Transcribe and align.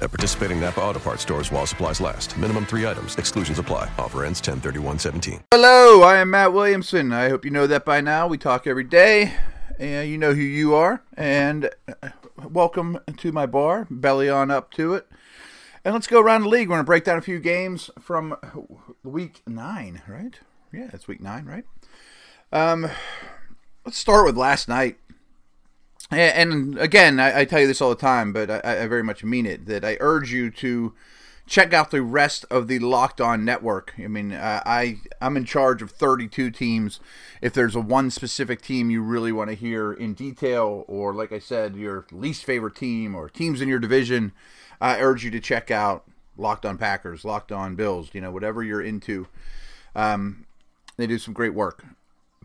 At 0.00 0.10
participating 0.10 0.60
Napa 0.60 0.80
Auto 0.80 1.00
Parts 1.00 1.22
stores 1.22 1.50
while 1.50 1.66
supplies 1.66 2.00
last. 2.00 2.36
Minimum 2.38 2.66
three 2.66 2.86
items. 2.86 3.16
Exclusions 3.16 3.58
apply. 3.58 3.90
Offer 3.98 4.24
ends 4.24 4.40
10-31-17. 4.40 5.42
Hello, 5.50 6.02
I 6.02 6.18
am 6.18 6.30
Matt 6.30 6.52
Williamson. 6.52 7.12
I 7.12 7.28
hope 7.28 7.44
you 7.44 7.50
know 7.50 7.66
that 7.66 7.84
by 7.84 8.00
now. 8.00 8.28
We 8.28 8.38
talk 8.38 8.68
every 8.68 8.84
day, 8.84 9.34
and 9.78 10.08
you 10.08 10.16
know 10.16 10.34
who 10.34 10.42
you 10.42 10.72
are. 10.74 11.02
And 11.16 11.70
uh, 12.02 12.10
welcome 12.48 13.00
to 13.16 13.32
my 13.32 13.46
bar. 13.46 13.88
Belly 13.90 14.28
on 14.28 14.52
up 14.52 14.70
to 14.74 14.94
it. 14.94 15.08
And 15.84 15.94
let's 15.94 16.06
go 16.06 16.20
around 16.20 16.42
the 16.42 16.48
league. 16.48 16.68
We're 16.68 16.76
going 16.76 16.84
to 16.84 16.84
break 16.84 17.04
down 17.04 17.18
a 17.18 17.22
few 17.22 17.40
games 17.40 17.90
from 17.98 18.36
week 19.02 19.42
nine, 19.48 20.02
right? 20.06 20.38
Yeah, 20.72 20.90
it's 20.92 21.08
week 21.08 21.20
nine, 21.20 21.44
right? 21.44 21.64
Um, 22.52 22.88
let's 23.84 23.98
start 23.98 24.26
with 24.26 24.36
last 24.36 24.68
night. 24.68 24.98
And 26.10 26.78
again, 26.78 27.20
I, 27.20 27.40
I, 27.40 27.44
tell 27.44 27.60
you 27.60 27.66
this 27.66 27.82
all 27.82 27.90
the 27.90 27.94
time, 27.94 28.32
but 28.32 28.50
I, 28.50 28.82
I, 28.82 28.86
very 28.86 29.02
much 29.02 29.22
mean 29.24 29.44
it. 29.44 29.66
That 29.66 29.84
I 29.84 29.98
urge 30.00 30.32
you 30.32 30.50
to 30.52 30.94
check 31.46 31.74
out 31.74 31.90
the 31.90 32.00
rest 32.00 32.46
of 32.50 32.66
the 32.66 32.78
Locked 32.78 33.20
On 33.20 33.44
Network. 33.44 33.92
I 33.98 34.06
mean, 34.06 34.32
I 34.32 35.00
I'm 35.20 35.36
in 35.36 35.44
charge 35.44 35.82
of 35.82 35.90
32 35.90 36.50
teams. 36.50 37.00
If 37.42 37.52
there's 37.52 37.76
a 37.76 37.80
one 37.80 38.10
specific 38.10 38.62
team 38.62 38.90
you 38.90 39.02
really 39.02 39.32
want 39.32 39.50
to 39.50 39.54
hear 39.54 39.92
in 39.92 40.14
detail, 40.14 40.86
or 40.88 41.12
like 41.12 41.30
I 41.30 41.38
said, 41.38 41.76
your 41.76 42.06
least 42.10 42.44
favorite 42.44 42.74
team 42.74 43.14
or 43.14 43.28
teams 43.28 43.60
in 43.60 43.68
your 43.68 43.78
division, 43.78 44.32
I 44.80 45.00
urge 45.00 45.24
you 45.24 45.30
to 45.32 45.40
check 45.40 45.70
out 45.70 46.04
Locked 46.38 46.64
On 46.64 46.78
Packers, 46.78 47.22
Locked 47.22 47.52
On 47.52 47.74
Bills. 47.74 48.08
You 48.14 48.22
know, 48.22 48.30
whatever 48.30 48.62
you're 48.62 48.82
into, 48.82 49.26
um, 49.94 50.46
they 50.96 51.06
do 51.06 51.18
some 51.18 51.34
great 51.34 51.52
work. 51.52 51.84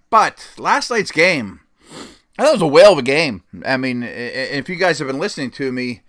But 0.10 0.50
last 0.58 0.92
night's 0.92 1.12
game 1.12 1.62
that 2.38 2.52
was 2.52 2.62
a 2.62 2.68
whale 2.68 2.94
of 2.94 3.00
a 3.00 3.04
game. 3.04 3.44
I 3.66 3.78
mean, 3.78 4.04
if 4.04 4.68
you 4.70 4.76
guys 4.76 5.00
have 5.00 5.08
been 5.08 5.20
listening 5.20 5.52
to 5.52 5.72
me, 5.72 6.02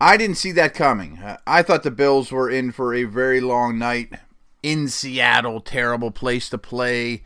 I 0.00 0.16
didn't 0.16 0.36
see 0.36 0.52
that 0.52 0.74
coming. 0.74 1.22
I 1.46 1.62
thought 1.62 1.82
the 1.82 1.90
Bills 1.90 2.30
were 2.30 2.50
in 2.50 2.72
for 2.72 2.92
a 2.92 3.04
very 3.04 3.40
long 3.40 3.78
night 3.78 4.12
in 4.62 4.88
Seattle. 4.88 5.60
Terrible 5.60 6.10
place 6.10 6.48
to 6.50 6.58
play. 6.58 7.22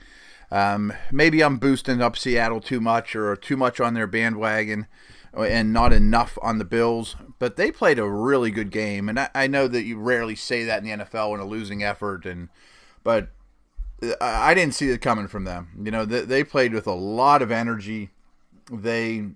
Um, 0.51 0.93
maybe 1.11 1.43
I'm 1.43 1.57
boosting 1.57 2.01
up 2.01 2.17
Seattle 2.17 2.61
too 2.61 2.81
much 2.81 3.17
or 3.17 3.35
too 3.35 3.57
much 3.57 3.81
on 3.81 3.95
their 3.95 4.07
bandwagon 4.07 4.87
and 5.35 5.73
not 5.73 5.93
enough 5.93 6.39
on 6.41 6.59
the 6.59 6.65
Bills. 6.65 7.17
But 7.39 7.57
they 7.57 7.71
played 7.71 7.99
a 7.99 8.09
really 8.09 8.51
good 8.51 8.71
game, 8.71 9.09
and 9.09 9.21
I, 9.21 9.29
I 9.35 9.47
know 9.47 9.69
that 9.69 9.83
you 9.83 9.99
rarely 9.99 10.37
say 10.37 10.65
that 10.65 10.83
in 10.83 10.85
the 10.85 11.05
NFL 11.05 11.35
in 11.35 11.41
a 11.41 11.45
losing 11.45 11.83
effort, 11.83 12.25
and 12.25 12.49
but 13.03 13.29
I 14.21 14.55
didn't 14.55 14.75
see 14.75 14.89
it 14.91 15.01
coming 15.01 15.29
from 15.29 15.45
them. 15.45 15.69
You 15.83 15.91
know, 15.91 16.05
they, 16.05 16.23
they 16.23 16.45
played 16.45 16.73
with 16.73 16.87
a 16.87 16.95
lot 16.95 17.43
of 17.43 17.51
energy 17.51 18.11
they 18.71 19.27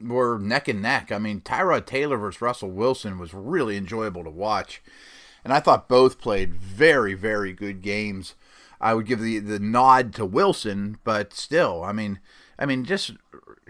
were 0.00 0.38
neck 0.38 0.68
and 0.68 0.82
neck. 0.82 1.12
I 1.12 1.18
mean, 1.18 1.40
Tyrod 1.40 1.86
Taylor 1.86 2.16
versus 2.16 2.40
Russell 2.40 2.70
Wilson 2.70 3.18
was 3.18 3.34
really 3.34 3.76
enjoyable 3.76 4.24
to 4.24 4.30
watch. 4.30 4.82
And 5.44 5.52
I 5.52 5.60
thought 5.60 5.88
both 5.88 6.20
played 6.20 6.54
very, 6.54 7.14
very 7.14 7.52
good 7.52 7.82
games. 7.82 8.34
I 8.80 8.94
would 8.94 9.06
give 9.06 9.20
the, 9.20 9.38
the 9.38 9.58
nod 9.58 10.14
to 10.14 10.24
Wilson, 10.24 10.98
but 11.04 11.32
still, 11.32 11.84
I 11.84 11.92
mean, 11.92 12.18
I 12.58 12.66
mean, 12.66 12.84
just 12.84 13.10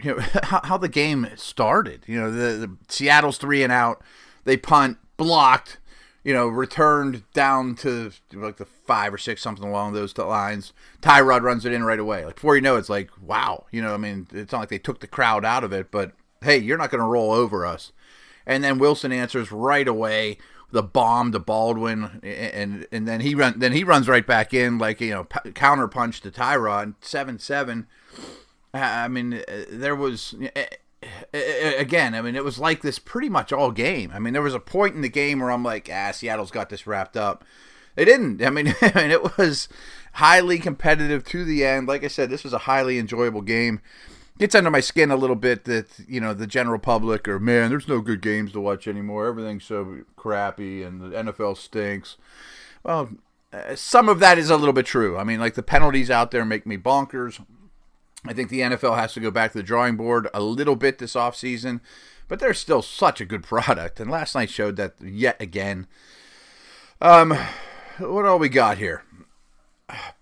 you 0.03 0.17
know 0.17 0.19
how, 0.43 0.61
how 0.65 0.77
the 0.77 0.89
game 0.89 1.29
started. 1.37 2.05
You 2.07 2.21
know, 2.21 2.31
the, 2.31 2.67
the 2.67 2.77
Seattle's 2.89 3.39
three 3.39 3.63
and 3.63 3.73
out, 3.73 4.03
they 4.45 4.57
punt, 4.57 4.99
blocked, 5.17 5.79
you 6.25 6.33
know, 6.33 6.47
returned 6.47 7.25
down 7.33 7.75
to 7.77 8.13
like 8.33 8.57
the 8.57 8.65
five 8.65 9.13
or 9.13 9.19
six, 9.19 9.43
something 9.43 9.69
along 9.69 9.93
those 9.93 10.17
lines. 10.17 10.73
Tyrod 11.01 11.43
runs 11.43 11.65
it 11.65 11.73
in 11.73 11.85
right 11.85 11.99
away. 11.99 12.25
Like 12.25 12.37
before 12.37 12.55
you 12.55 12.63
know, 12.63 12.77
it's 12.77 12.89
like 12.89 13.11
wow, 13.21 13.67
you 13.71 13.83
know. 13.83 13.95
I 13.95 13.97
mean, 13.97 14.29
it's 14.33 14.53
not 14.53 14.61
like 14.61 14.69
they 14.69 14.79
took 14.79 15.01
the 15.01 15.07
crowd 15.07 15.45
out 15.45 15.65
of 15.65 15.73
it, 15.73 15.91
but 15.91 16.13
hey, 16.43 16.59
you're 16.59 16.79
not 16.79 16.91
going 16.91 17.01
to 17.01 17.07
roll 17.07 17.33
over 17.33 17.67
us. 17.67 17.93
And 18.47 18.63
then 18.63 18.79
Wilson 18.79 19.13
answers 19.13 19.53
right 19.53 19.87
away 19.87 20.39
the 20.73 20.83
bomb 20.83 21.33
to 21.33 21.39
Baldwin, 21.39 22.21
and 22.23 22.87
and 22.91 23.07
then 23.07 23.21
he 23.21 23.35
run 23.35 23.59
then 23.59 23.73
he 23.73 23.85
runs 23.85 24.09
right 24.09 24.27
back 24.27 24.55
in 24.55 24.79
like 24.79 25.01
you 25.01 25.11
know 25.11 25.25
counter 25.55 25.87
punch 25.87 26.21
to 26.23 26.31
Tyrod 26.31 26.95
seven 27.01 27.39
seven. 27.39 27.87
I 28.75 29.07
mean, 29.09 29.35
uh, 29.35 29.65
there 29.69 29.95
was 29.95 30.35
again, 31.33 32.15
I 32.15 32.23
mean, 32.23 32.37
it 32.37 32.45
was 32.45 32.59
like 32.59 32.83
this 32.83 32.99
pretty 32.99 33.29
much 33.29 33.53
all 33.53 33.71
game. 33.71 34.11
I 34.15 34.19
mean, 34.19 34.33
there 34.33 34.43
was 34.43 34.55
a 34.55 34.61
point 34.61 34.95
in 34.95 35.03
the 35.03 35.09
game 35.09 35.41
where 35.41 35.51
I'm 35.51 35.63
like, 35.63 35.89
ah, 35.93 36.11
Seattle's 36.13 36.51
got 36.51 36.69
this 36.69 36.87
wrapped 36.87 37.17
up. 37.17 37.45
They 37.95 38.05
didn't. 38.05 38.43
I 38.43 38.51
mean, 38.51 38.75
I 38.83 38.93
mean, 38.95 39.11
it 39.11 39.37
was 39.37 39.69
highly 40.15 40.59
competitive 40.59 41.25
to 41.25 41.45
the 41.45 41.65
end. 41.65 41.89
Like 41.89 42.05
I 42.05 42.09
said, 42.09 42.31
this 42.31 42.45
was 42.45 42.53
a 42.53 42.59
highly 42.59 42.99
enjoyable 42.99 43.43
game. 43.43 43.81
Gets 44.39 44.55
under 44.55 44.71
my 44.71 44.81
skin 44.81 45.11
a 45.11 45.17
little 45.17 45.37
bit 45.37 45.65
that 45.65 45.89
you 46.09 46.21
know 46.21 46.33
the 46.35 46.47
general 46.47 46.79
public 46.79 47.29
or 47.29 47.39
man, 47.39 47.71
there's 47.71 47.87
no 47.87 48.01
good 48.01 48.23
games 48.23 48.53
to 48.53 48.61
watch 48.61 48.89
anymore. 48.89 49.27
Everything's 49.27 49.65
so 49.65 50.01
crappy 50.17 50.83
and 50.83 51.01
the 51.01 51.17
NFL 51.17 51.57
stinks. 51.59 52.17
Well, 52.83 53.11
uh, 53.53 53.77
some 53.77 54.09
of 54.09 54.21
that 54.21 54.39
is 54.39 54.49
a 54.49 54.57
little 54.57 54.73
bit 54.73 54.87
true. 54.87 55.19
I 55.19 55.25
mean, 55.25 55.39
like 55.39 55.55
the 55.55 55.63
penalties 55.63 56.11
out 56.11 56.31
there 56.31 56.45
make 56.45 56.67
me 56.67 56.79
bonkers. 56.79 57.45
I 58.27 58.33
think 58.33 58.49
the 58.49 58.61
NFL 58.61 58.97
has 58.97 59.15
to 59.15 59.21
go 59.21 59.31
back 59.31 59.53
to 59.53 59.59
the 59.59 59.65
drawing 59.65 59.97
board 59.97 60.29
a 60.33 60.41
little 60.41 60.77
bit 60.77 60.99
this 60.99 61.15
offseason, 61.15 61.81
but 62.29 62.39
they're 62.39 62.55
still 62.55 62.83
such 62.83 63.21
a 63.21 63.25
good 63.25 63.43
product. 63.43 64.01
And 64.01 64.11
last 64.11 64.35
night 64.35 64.51
showed 64.51 64.77
that 64.77 64.95
yet 65.01 65.41
again. 65.41 65.87
Um, 67.01 67.37
what 67.99 68.25
all 68.25 68.39
we 68.39 68.49
got 68.49 68.79
here? 68.79 69.03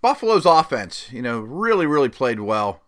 Buffalo's 0.00 0.46
offense, 0.46 1.12
you 1.12 1.22
know, 1.22 1.40
really, 1.40 1.86
really 1.86 2.08
played 2.08 2.40
well. 2.40 2.82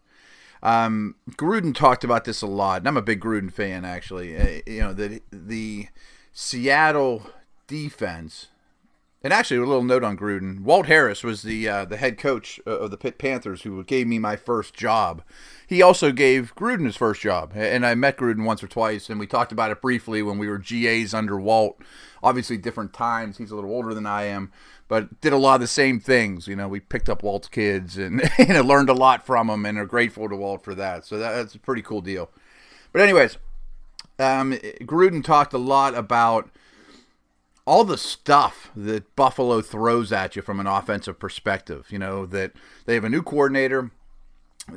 Um, 0.62 1.16
Gruden 1.32 1.74
talked 1.74 2.04
about 2.04 2.24
this 2.24 2.40
a 2.40 2.46
lot, 2.46 2.80
and 2.80 2.88
I'm 2.88 2.96
a 2.96 3.02
big 3.02 3.20
Gruden 3.20 3.52
fan, 3.52 3.84
actually. 3.84 4.36
Uh, 4.36 4.60
you 4.66 4.80
know, 4.80 4.92
the, 4.92 5.20
the 5.30 5.88
Seattle 6.32 7.26
defense 7.66 8.48
and 9.24 9.32
actually, 9.32 9.58
a 9.58 9.60
little 9.60 9.84
note 9.84 10.02
on 10.02 10.16
Gruden: 10.16 10.60
Walt 10.60 10.86
Harris 10.86 11.22
was 11.22 11.42
the 11.42 11.68
uh, 11.68 11.84
the 11.84 11.96
head 11.96 12.18
coach 12.18 12.58
of 12.66 12.90
the 12.90 12.96
Pitt 12.96 13.18
Panthers 13.18 13.62
who 13.62 13.82
gave 13.84 14.06
me 14.06 14.18
my 14.18 14.36
first 14.36 14.74
job. 14.74 15.22
He 15.66 15.80
also 15.80 16.12
gave 16.12 16.54
Gruden 16.56 16.84
his 16.84 16.96
first 16.96 17.20
job, 17.20 17.52
and 17.54 17.86
I 17.86 17.94
met 17.94 18.16
Gruden 18.16 18.44
once 18.44 18.62
or 18.62 18.68
twice, 18.68 19.08
and 19.08 19.20
we 19.20 19.26
talked 19.26 19.52
about 19.52 19.70
it 19.70 19.80
briefly 19.80 20.22
when 20.22 20.38
we 20.38 20.48
were 20.48 20.58
GAs 20.58 21.14
under 21.14 21.38
Walt. 21.38 21.80
Obviously, 22.22 22.56
different 22.56 22.92
times. 22.92 23.38
He's 23.38 23.50
a 23.50 23.54
little 23.54 23.70
older 23.70 23.94
than 23.94 24.06
I 24.06 24.24
am, 24.24 24.52
but 24.88 25.20
did 25.20 25.32
a 25.32 25.38
lot 25.38 25.54
of 25.54 25.60
the 25.60 25.66
same 25.68 26.00
things. 26.00 26.48
You 26.48 26.56
know, 26.56 26.68
we 26.68 26.80
picked 26.80 27.08
up 27.08 27.22
Walt's 27.22 27.48
kids 27.48 27.96
and 27.96 28.16
know, 28.48 28.62
learned 28.62 28.90
a 28.90 28.94
lot 28.94 29.24
from 29.24 29.48
him, 29.48 29.64
and 29.64 29.78
are 29.78 29.86
grateful 29.86 30.28
to 30.28 30.36
Walt 30.36 30.64
for 30.64 30.74
that. 30.74 31.04
So 31.06 31.18
that, 31.18 31.32
that's 31.32 31.54
a 31.54 31.60
pretty 31.60 31.82
cool 31.82 32.00
deal. 32.00 32.28
But 32.92 33.02
anyways, 33.02 33.38
um, 34.18 34.52
Gruden 34.82 35.24
talked 35.24 35.54
a 35.54 35.58
lot 35.58 35.94
about 35.94 36.50
all 37.64 37.84
the 37.84 37.98
stuff 37.98 38.70
that 38.74 39.14
Buffalo 39.14 39.60
throws 39.60 40.12
at 40.12 40.36
you 40.36 40.42
from 40.42 40.60
an 40.60 40.66
offensive 40.66 41.18
perspective. 41.18 41.86
You 41.90 41.98
know, 41.98 42.26
that 42.26 42.52
they 42.86 42.94
have 42.94 43.04
a 43.04 43.08
new 43.08 43.22
coordinator, 43.22 43.90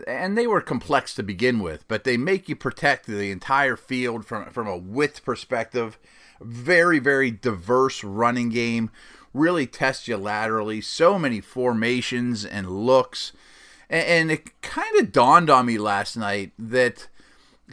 and 0.07 0.37
they 0.37 0.47
were 0.47 0.61
complex 0.61 1.13
to 1.15 1.23
begin 1.23 1.59
with, 1.59 1.87
but 1.87 2.03
they 2.03 2.17
make 2.17 2.49
you 2.49 2.55
protect 2.55 3.05
the 3.05 3.31
entire 3.31 3.75
field 3.75 4.25
from, 4.25 4.49
from 4.49 4.67
a 4.67 4.77
width 4.77 5.23
perspective. 5.23 5.99
Very, 6.41 6.99
very 6.99 7.31
diverse 7.31 8.03
running 8.03 8.49
game. 8.49 8.91
Really 9.33 9.67
tests 9.67 10.07
you 10.07 10.17
laterally. 10.17 10.81
So 10.81 11.19
many 11.19 11.41
formations 11.41 12.45
and 12.45 12.69
looks. 12.69 13.31
And, 13.89 14.07
and 14.07 14.31
it 14.31 14.61
kind 14.61 14.97
of 14.99 15.11
dawned 15.11 15.49
on 15.49 15.65
me 15.65 15.77
last 15.77 16.17
night 16.17 16.51
that 16.57 17.07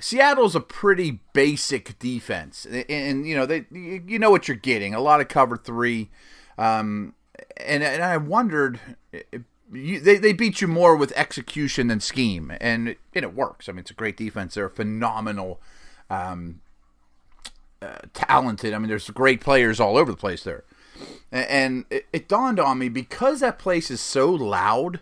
Seattle's 0.00 0.54
a 0.54 0.60
pretty 0.60 1.20
basic 1.32 1.98
defense, 1.98 2.64
and, 2.64 2.84
and, 2.88 3.26
you 3.26 3.36
know 3.36 3.44
they 3.44 3.66
you 3.72 4.18
know 4.18 4.30
what 4.30 4.48
you're 4.48 4.56
getting 4.56 4.94
a 4.94 5.00
lot 5.00 5.20
of 5.20 5.28
cover 5.28 5.56
three, 5.56 6.10
um, 6.58 7.14
and 7.58 7.82
and 7.82 8.02
I 8.02 8.16
wondered. 8.16 8.80
You, 9.74 10.00
they, 10.00 10.18
they 10.18 10.34
beat 10.34 10.60
you 10.60 10.68
more 10.68 10.94
with 10.94 11.14
execution 11.16 11.86
than 11.86 12.00
scheme, 12.00 12.52
and 12.60 12.88
it, 12.90 12.98
and 13.14 13.24
it 13.24 13.34
works. 13.34 13.70
I 13.70 13.72
mean, 13.72 13.78
it's 13.78 13.90
a 13.90 13.94
great 13.94 14.18
defense. 14.18 14.52
They're 14.52 14.68
phenomenal, 14.68 15.62
um, 16.10 16.60
uh, 17.80 18.00
talented. 18.12 18.74
I 18.74 18.78
mean, 18.78 18.88
there's 18.88 19.08
great 19.08 19.40
players 19.40 19.80
all 19.80 19.96
over 19.96 20.10
the 20.10 20.16
place 20.16 20.44
there. 20.44 20.64
And, 21.30 21.46
and 21.48 21.84
it, 21.88 22.06
it 22.12 22.28
dawned 22.28 22.60
on 22.60 22.78
me 22.78 22.90
because 22.90 23.40
that 23.40 23.58
place 23.58 23.90
is 23.90 24.02
so 24.02 24.30
loud 24.30 25.00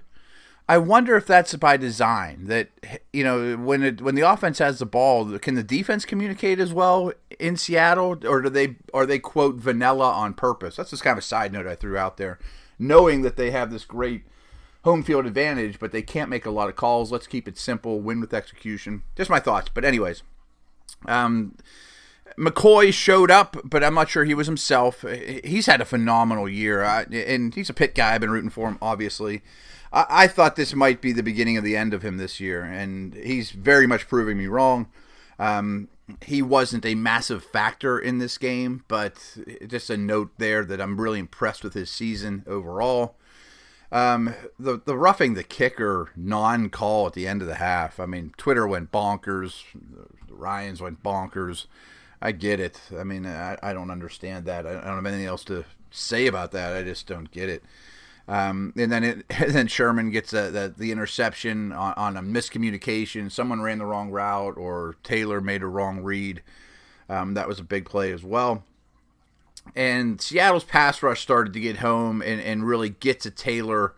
I 0.70 0.78
wonder 0.78 1.16
if 1.16 1.26
that's 1.26 1.52
by 1.56 1.76
design. 1.76 2.44
That 2.46 2.68
you 3.12 3.24
know, 3.24 3.56
when 3.56 3.82
it, 3.82 4.00
when 4.00 4.14
the 4.14 4.20
offense 4.20 4.60
has 4.60 4.78
the 4.78 4.86
ball, 4.86 5.36
can 5.40 5.56
the 5.56 5.64
defense 5.64 6.04
communicate 6.04 6.60
as 6.60 6.72
well 6.72 7.12
in 7.40 7.56
Seattle, 7.56 8.24
or 8.24 8.40
do 8.40 8.48
they 8.48 8.76
are 8.94 9.04
they 9.04 9.18
quote 9.18 9.56
vanilla 9.56 10.08
on 10.12 10.32
purpose? 10.32 10.76
That's 10.76 10.90
just 10.90 11.02
kind 11.02 11.14
of 11.14 11.18
a 11.18 11.26
side 11.26 11.52
note 11.52 11.66
I 11.66 11.74
threw 11.74 11.96
out 11.96 12.18
there, 12.18 12.38
knowing 12.78 13.22
that 13.22 13.36
they 13.36 13.50
have 13.50 13.72
this 13.72 13.84
great 13.84 14.22
home 14.84 15.02
field 15.02 15.26
advantage, 15.26 15.80
but 15.80 15.90
they 15.90 16.02
can't 16.02 16.30
make 16.30 16.46
a 16.46 16.52
lot 16.52 16.68
of 16.68 16.76
calls. 16.76 17.10
Let's 17.10 17.26
keep 17.26 17.48
it 17.48 17.58
simple, 17.58 18.00
win 18.00 18.20
with 18.20 18.32
execution. 18.32 19.02
Just 19.16 19.28
my 19.28 19.40
thoughts. 19.40 19.70
But 19.74 19.84
anyways, 19.84 20.22
um, 21.06 21.56
McCoy 22.38 22.92
showed 22.92 23.32
up, 23.32 23.56
but 23.64 23.82
I'm 23.82 23.94
not 23.94 24.08
sure 24.08 24.24
he 24.24 24.34
was 24.34 24.46
himself. 24.46 25.04
He's 25.42 25.66
had 25.66 25.80
a 25.80 25.84
phenomenal 25.84 26.48
year, 26.48 26.80
and 26.84 27.52
he's 27.56 27.70
a 27.70 27.74
Pitt 27.74 27.96
guy. 27.96 28.14
I've 28.14 28.20
been 28.20 28.30
rooting 28.30 28.50
for 28.50 28.68
him, 28.68 28.78
obviously. 28.80 29.42
I, 29.92 30.28
thought 30.28 30.54
this 30.54 30.74
might 30.74 31.00
be 31.00 31.12
the 31.12 31.22
beginning 31.22 31.56
of 31.56 31.64
the 31.64 31.76
end 31.76 31.92
of 31.94 32.02
him 32.02 32.16
this 32.16 32.38
year, 32.38 32.62
and 32.62 33.12
he's 33.14 33.50
very 33.50 33.88
much 33.88 34.06
proving 34.06 34.38
me 34.38 34.46
wrong. 34.46 34.86
Um, 35.38 35.88
he 36.24 36.42
wasn't 36.42 36.86
a 36.86 36.94
massive 36.94 37.42
factor 37.42 37.98
in 37.98 38.18
this 38.18 38.38
game, 38.38 38.84
but 38.88 39.36
just 39.66 39.90
a 39.90 39.96
note 39.96 40.30
there 40.38 40.64
that 40.64 40.80
I'm 40.80 41.00
really 41.00 41.18
impressed 41.18 41.64
with 41.64 41.74
his 41.74 41.90
season 41.90 42.44
overall. 42.46 43.16
Um, 43.92 44.34
the 44.58 44.80
the 44.84 44.96
roughing 44.96 45.34
the 45.34 45.42
kicker 45.42 46.10
non 46.14 46.70
call 46.70 47.08
at 47.08 47.14
the 47.14 47.26
end 47.26 47.42
of 47.42 47.48
the 47.48 47.56
half. 47.56 47.98
I 47.98 48.06
mean, 48.06 48.32
Twitter 48.36 48.66
went 48.66 48.92
bonkers. 48.92 49.64
The 49.74 50.34
Ryans 50.34 50.80
went 50.80 51.02
bonkers. 51.02 51.66
I 52.22 52.32
get 52.32 52.60
it. 52.60 52.80
I 52.96 53.02
mean, 53.02 53.26
I, 53.26 53.56
I 53.62 53.72
don't 53.72 53.90
understand 53.90 54.44
that. 54.44 54.66
I, 54.66 54.70
I 54.70 54.84
don't 54.84 54.96
have 54.96 55.06
anything 55.06 55.26
else 55.26 55.44
to 55.44 55.64
say 55.90 56.26
about 56.26 56.52
that. 56.52 56.76
I 56.76 56.82
just 56.82 57.06
don't 57.06 57.30
get 57.30 57.48
it. 57.48 57.64
Um, 58.30 58.72
and 58.76 58.92
then 58.92 59.02
it, 59.02 59.24
and 59.28 59.50
then 59.54 59.66
Sherman 59.66 60.10
gets 60.10 60.32
a, 60.32 60.50
the, 60.50 60.72
the 60.76 60.92
interception 60.92 61.72
on, 61.72 61.94
on, 61.96 62.16
a 62.16 62.22
miscommunication. 62.22 63.30
Someone 63.30 63.60
ran 63.60 63.78
the 63.78 63.86
wrong 63.86 64.10
route, 64.10 64.56
or 64.56 64.94
Taylor 65.02 65.40
made 65.40 65.62
a 65.62 65.66
wrong 65.66 66.00
read. 66.04 66.40
Um, 67.08 67.34
that 67.34 67.48
was 67.48 67.58
a 67.58 67.64
big 67.64 67.86
play 67.86 68.12
as 68.12 68.22
well. 68.22 68.62
And 69.74 70.20
Seattle's 70.20 70.62
pass 70.62 71.02
rush 71.02 71.20
started 71.20 71.52
to 71.54 71.60
get 71.60 71.78
home 71.78 72.22
and, 72.22 72.40
and 72.40 72.64
really 72.64 72.90
get 72.90 73.18
to 73.20 73.32
Taylor 73.32 73.94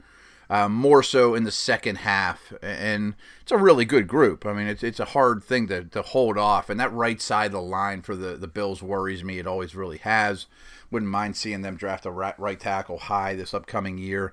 um, 0.50 0.72
more 0.72 1.02
so 1.02 1.34
in 1.34 1.44
the 1.44 1.50
second 1.50 1.96
half. 1.96 2.52
And 2.62 3.14
it's 3.40 3.52
a 3.52 3.56
really 3.56 3.84
good 3.84 4.06
group. 4.06 4.44
I 4.44 4.52
mean, 4.52 4.66
it's, 4.66 4.82
it's 4.82 5.00
a 5.00 5.06
hard 5.06 5.42
thing 5.42 5.68
to, 5.68 5.84
to 5.84 6.02
hold 6.02 6.38
off. 6.38 6.68
And 6.68 6.78
that 6.78 6.92
right 6.92 7.20
side 7.20 7.46
of 7.46 7.52
the 7.52 7.62
line 7.62 8.02
for 8.02 8.14
the, 8.16 8.36
the 8.36 8.48
Bills 8.48 8.82
worries 8.82 9.24
me. 9.24 9.38
It 9.38 9.46
always 9.46 9.74
really 9.74 9.98
has. 9.98 10.46
Wouldn't 10.90 11.10
mind 11.10 11.36
seeing 11.36 11.62
them 11.62 11.76
draft 11.76 12.06
a 12.06 12.10
right, 12.10 12.38
right 12.38 12.60
tackle 12.60 12.98
high 12.98 13.34
this 13.34 13.54
upcoming 13.54 13.98
year. 13.98 14.32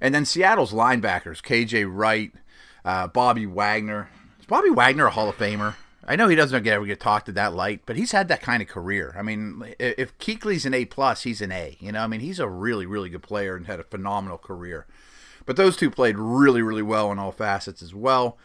And 0.00 0.14
then 0.14 0.24
Seattle's 0.24 0.72
linebackers, 0.72 1.42
KJ 1.42 1.86
Wright, 1.88 2.32
uh, 2.84 3.08
Bobby 3.08 3.46
Wagner. 3.46 4.08
Is 4.40 4.46
Bobby 4.46 4.70
Wagner 4.70 5.06
a 5.06 5.10
Hall 5.10 5.28
of 5.28 5.36
Famer? 5.36 5.74
I 6.08 6.16
know 6.16 6.28
he 6.28 6.36
doesn't 6.36 6.62
get 6.62 6.72
ever 6.72 6.86
get 6.86 7.00
talked 7.00 7.26
to 7.26 7.32
that 7.32 7.52
light, 7.52 7.82
but 7.84 7.96
he's 7.96 8.12
had 8.12 8.28
that 8.28 8.40
kind 8.40 8.62
of 8.62 8.68
career. 8.68 9.14
I 9.18 9.20
mean, 9.20 9.74
if 9.78 10.16
Kuechly's 10.16 10.64
an 10.64 10.72
A 10.72 10.86
plus, 10.86 11.24
he's 11.24 11.42
an 11.42 11.52
A. 11.52 11.76
You 11.80 11.92
know, 11.92 12.00
I 12.00 12.06
mean, 12.06 12.20
he's 12.20 12.38
a 12.38 12.48
really, 12.48 12.86
really 12.86 13.10
good 13.10 13.22
player 13.22 13.54
and 13.56 13.66
had 13.66 13.78
a 13.78 13.84
phenomenal 13.84 14.38
career. 14.38 14.86
But 15.46 15.56
those 15.56 15.76
two 15.76 15.90
played 15.90 16.18
really, 16.18 16.62
really 16.62 16.82
well 16.82 17.10
in 17.12 17.18
all 17.18 17.32
facets 17.32 17.82
as 17.82 17.94
well. 17.94 18.38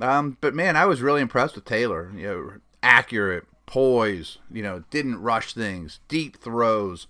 Um, 0.00 0.36
but 0.40 0.54
man, 0.54 0.76
I 0.76 0.86
was 0.86 1.02
really 1.02 1.22
impressed 1.22 1.54
with 1.54 1.64
Taylor. 1.64 2.12
You 2.14 2.26
know, 2.26 2.52
accurate, 2.82 3.44
poise. 3.64 4.38
You 4.50 4.62
know, 4.62 4.84
didn't 4.90 5.20
rush 5.20 5.54
things, 5.54 6.00
deep 6.08 6.38
throws. 6.38 7.06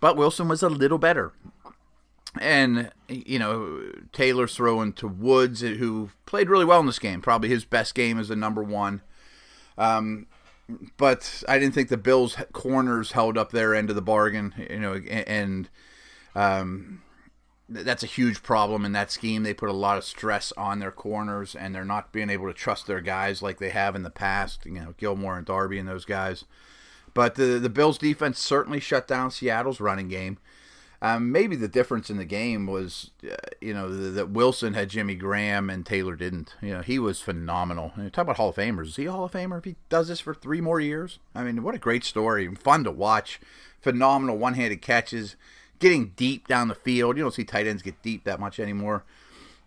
But 0.00 0.16
Wilson 0.16 0.48
was 0.48 0.62
a 0.62 0.68
little 0.68 0.98
better. 0.98 1.32
And 2.40 2.90
you 3.08 3.38
know 3.38 3.92
Taylor's 4.12 4.56
throwing 4.56 4.92
to 4.94 5.06
Woods, 5.06 5.60
who 5.60 6.10
played 6.26 6.50
really 6.50 6.64
well 6.64 6.80
in 6.80 6.86
this 6.86 6.98
game. 6.98 7.22
Probably 7.22 7.48
his 7.48 7.64
best 7.64 7.94
game 7.94 8.18
as 8.18 8.28
a 8.28 8.36
number 8.36 8.62
one. 8.62 9.02
Um, 9.78 10.26
but 10.96 11.44
I 11.48 11.58
didn't 11.58 11.74
think 11.74 11.88
the 11.88 11.96
Bills' 11.96 12.36
corners 12.52 13.12
held 13.12 13.38
up 13.38 13.52
their 13.52 13.74
end 13.74 13.88
of 13.88 13.96
the 13.96 14.02
bargain. 14.02 14.54
You 14.68 14.80
know, 14.80 14.94
and 14.94 15.68
um, 16.34 17.02
that's 17.74 18.02
a 18.02 18.06
huge 18.06 18.42
problem 18.42 18.84
in 18.84 18.92
that 18.92 19.10
scheme. 19.10 19.42
They 19.42 19.54
put 19.54 19.68
a 19.68 19.72
lot 19.72 19.98
of 19.98 20.04
stress 20.04 20.52
on 20.52 20.78
their 20.78 20.90
corners, 20.90 21.54
and 21.54 21.74
they're 21.74 21.84
not 21.84 22.12
being 22.12 22.30
able 22.30 22.46
to 22.46 22.54
trust 22.54 22.86
their 22.86 23.00
guys 23.00 23.42
like 23.42 23.58
they 23.58 23.70
have 23.70 23.94
in 23.94 24.02
the 24.02 24.10
past. 24.10 24.64
You 24.64 24.72
know, 24.72 24.94
Gilmore 24.96 25.36
and 25.36 25.46
Darby 25.46 25.78
and 25.78 25.88
those 25.88 26.04
guys. 26.04 26.44
But 27.12 27.34
the 27.34 27.58
the 27.58 27.68
Bills' 27.68 27.98
defense 27.98 28.38
certainly 28.38 28.80
shut 28.80 29.06
down 29.06 29.30
Seattle's 29.30 29.80
running 29.80 30.08
game. 30.08 30.38
Um, 31.02 31.30
maybe 31.30 31.54
the 31.54 31.68
difference 31.68 32.08
in 32.08 32.16
the 32.16 32.24
game 32.24 32.66
was, 32.66 33.10
uh, 33.30 33.34
you 33.60 33.74
know, 33.74 34.12
that 34.12 34.30
Wilson 34.30 34.72
had 34.72 34.88
Jimmy 34.88 35.14
Graham 35.14 35.68
and 35.68 35.84
Taylor 35.84 36.16
didn't. 36.16 36.54
You 36.62 36.72
know, 36.72 36.80
he 36.80 36.98
was 36.98 37.20
phenomenal. 37.20 37.92
You 37.98 38.04
know, 38.04 38.08
talk 38.08 38.22
about 38.22 38.38
Hall 38.38 38.48
of 38.48 38.56
Famers. 38.56 38.86
Is 38.86 38.96
he 38.96 39.04
a 39.04 39.12
Hall 39.12 39.26
of 39.26 39.32
Famer 39.32 39.58
if 39.58 39.64
he 39.64 39.76
does 39.90 40.08
this 40.08 40.20
for 40.20 40.32
three 40.32 40.62
more 40.62 40.80
years? 40.80 41.18
I 41.34 41.44
mean, 41.44 41.62
what 41.62 41.74
a 41.74 41.78
great 41.78 42.04
story. 42.04 42.46
and 42.46 42.58
Fun 42.58 42.84
to 42.84 42.90
watch. 42.90 43.38
Phenomenal 43.82 44.38
one-handed 44.38 44.80
catches, 44.80 45.36
getting 45.78 46.12
deep 46.16 46.48
down 46.48 46.68
the 46.68 46.74
field. 46.74 47.16
You 47.16 47.22
don't 47.22 47.34
see 47.34 47.44
tight 47.44 47.66
ends 47.66 47.82
get 47.82 48.00
deep 48.02 48.24
that 48.24 48.40
much 48.40 48.58
anymore. 48.58 49.04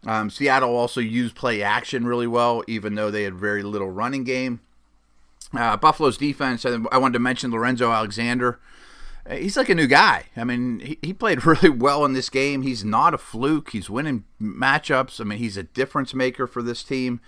Um, 0.06 0.30
Seattle 0.30 0.75
also 0.75 1.01
used 1.01 1.36
play 1.36 1.62
action 1.62 2.06
really 2.06 2.27
well, 2.27 2.63
even 2.68 2.95
though 2.95 3.12
they 3.12 3.24
had 3.24 3.36
very 3.36 3.63
little 3.63 3.89
running 3.89 4.24
game. 4.24 4.62
Uh, 5.54 5.77
Buffalo's 5.77 6.18
defense, 6.18 6.65
I 6.65 6.98
wanted 6.98 7.13
to 7.13 7.19
mention 7.19 7.51
Lorenzo 7.51 7.92
Alexander 7.92 8.59
he's 9.30 9.57
like 9.57 9.69
a 9.69 9.75
new 9.75 9.88
guy. 9.88 10.25
I 10.36 10.44
mean, 10.44 10.80
he, 10.80 11.00
he 11.01 11.13
played 11.13 11.45
really 11.45 11.69
well 11.69 12.06
in 12.06 12.13
this 12.13 12.30
game. 12.30 12.62
He's 12.62 12.83
not 12.83 13.13
a 13.13 13.18
fluke. 13.18 13.71
He's 13.71 13.89
winning 13.89 14.24
matchups. 14.42 15.19
I 15.19 15.24
mean, 15.24 15.39
he's 15.39 15.57
a 15.57 15.63
difference 15.63 16.13
maker 16.13 16.48
for 16.48 16.62
this 16.62 16.83
team. 16.83 17.19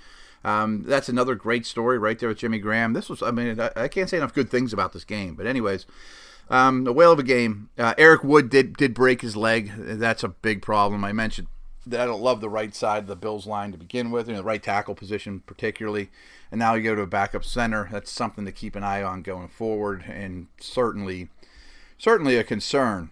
Um, 0.44 0.84
that's 0.84 1.10
another 1.10 1.36
great 1.36 1.66
story 1.66 1.98
right 1.98 2.18
there 2.18 2.30
with 2.30 2.38
Jimmy 2.38 2.60
Graham. 2.60 2.94
This 2.94 3.10
was, 3.10 3.22
I 3.22 3.32
mean, 3.32 3.60
I, 3.60 3.72
I 3.76 3.88
can't 3.90 4.10
say 4.10 4.18
enough 4.18 4.34
good 4.34 4.50
things 4.50 4.72
about 4.72 4.94
this 4.94 5.04
game. 5.04 5.36
But 5.36 5.48
anyways, 5.48 5.86
um, 6.50 6.86
a 6.88 6.92
whale 6.92 7.12
of 7.12 7.20
a 7.20 7.24
game. 7.24 7.70
Uh, 7.78 7.94
Eric 7.98 8.24
Wood 8.24 8.50
did 8.50 8.76
did 8.78 8.94
break 8.94 9.22
his 9.22 9.36
leg. 9.36 9.72
That's 9.78 10.24
a 10.24 10.30
big 10.30 10.62
problem. 10.62 11.04
I 11.04 11.14
mentioned 11.14 11.48
that 11.86 12.00
I 12.00 12.06
don't 12.06 12.22
love 12.22 12.42
the 12.42 12.50
right 12.50 12.76
side 12.76 13.04
of 13.04 13.08
the 13.08 13.16
Bills 13.16 13.48
line 13.48 13.72
to 13.72 13.78
begin 13.78 14.12
with, 14.12 14.28
you 14.28 14.34
know, 14.34 14.40
the 14.40 14.46
right 14.46 14.62
tackle 14.62 14.96
position 14.96 15.42
particularly. 15.46 16.10
And 16.52 16.60
now 16.60 16.74
you 16.74 16.84
go 16.84 16.96
to 16.96 17.02
a 17.02 17.08
backup 17.08 17.46
center. 17.46 17.90
That's 17.92 18.12
something 18.12 18.46
to 18.46 18.52
keep 18.52 18.76
an 18.76 18.84
eye 18.84 19.04
on 19.04 19.22
going 19.22 19.48
forward, 19.48 20.04
and 20.08 20.48
certainly 20.60 21.30
certainly 21.98 22.38
a 22.38 22.44
concern. 22.44 23.12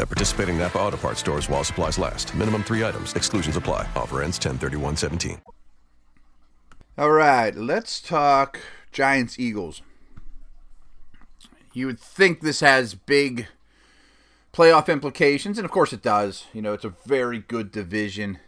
At 0.00 0.08
participating 0.08 0.56
Napa 0.56 0.78
Auto 0.78 0.96
Parts 0.96 1.20
stores 1.20 1.50
while 1.50 1.62
supplies 1.62 1.98
last. 1.98 2.34
Minimum 2.34 2.64
three 2.64 2.82
items. 2.82 3.12
Exclusions 3.12 3.56
apply. 3.56 3.86
Offer 3.94 4.22
ends 4.22 4.38
10-31-17. 4.38 5.42
All 6.96 7.10
right, 7.10 7.54
let's 7.54 8.00
talk 8.00 8.60
Giants 8.92 9.38
Eagles. 9.38 9.82
You 11.74 11.84
would 11.84 12.00
think 12.00 12.40
this 12.40 12.60
has 12.60 12.94
big 12.94 13.48
playoff 14.54 14.88
implications, 14.88 15.58
and 15.58 15.66
of 15.66 15.70
course 15.70 15.92
it 15.92 16.00
does. 16.00 16.46
You 16.54 16.62
know, 16.62 16.72
it's 16.72 16.84
a 16.86 16.94
very 17.04 17.38
good 17.38 17.70
division. 17.70 18.38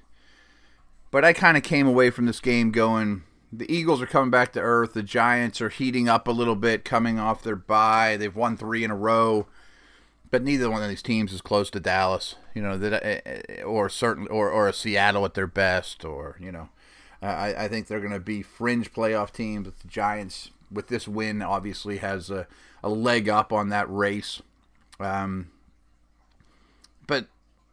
But 1.11 1.23
I 1.23 1.35
kind 1.35 1.59
of 1.59 1.63
came 1.63 1.87
away 1.87 2.09
from 2.09 2.25
this 2.25 2.41
game 2.41 2.71
going, 2.71 3.25
the 3.53 3.71
Eagles 3.71 4.01
are 4.01 4.07
coming 4.07 4.31
back 4.31 4.55
to 4.55 4.61
earth. 4.61 4.95
The 4.95 5.03
Giants 5.03 5.61
are 5.61 5.69
heating 5.69 6.09
up 6.09 6.27
a 6.27 6.33
little 6.33 6.57
bit, 6.57 6.87
coming 6.87 7.19
off 7.19 7.43
their 7.43 7.57
bye. 7.57 8.17
They've 8.17 8.35
won 8.35 8.57
three 8.57 8.85
in 8.85 8.91
a 8.91 8.97
row 8.97 9.49
but 10.33 10.43
neither 10.43 10.71
one 10.71 10.83
of 10.83 10.89
these 10.89 11.03
teams 11.03 11.33
is 11.33 11.43
close 11.43 11.71
to 11.71 11.79
Dallas. 11.79 12.37
You 12.55 12.63
know 12.63 12.79
that, 12.79 13.05
eh, 13.05 13.21
eh, 13.25 13.63
or 13.63 13.89
certainly, 13.89 14.31
or 14.31 14.51
or 14.51 14.67
a 14.67 14.73
Seattle 14.73 15.25
at 15.27 15.35
their 15.35 15.47
best, 15.47 16.05
or 16.05 16.37
you 16.41 16.51
know, 16.51 16.71
I, 17.21 17.55
I 17.55 17.69
think 17.69 17.87
they're 17.87 18.01
going 18.01 18.13
to 18.13 18.19
be 18.19 18.43
fringe 18.43 18.93
playoff 18.93 19.31
teams. 19.31 19.69
The 19.69 19.89
Giants, 19.89 20.51
with 20.73 20.89
this 20.89 21.07
win, 21.07 21.43
obviously 21.43 21.99
has 21.99 22.31
a, 22.31 22.49
a 22.83 22.89
leg 22.89 23.29
up 23.29 23.53
on 23.53 23.69
that 23.69 23.93
race. 23.93 24.41
Um, 24.99 25.51
but 27.07 27.27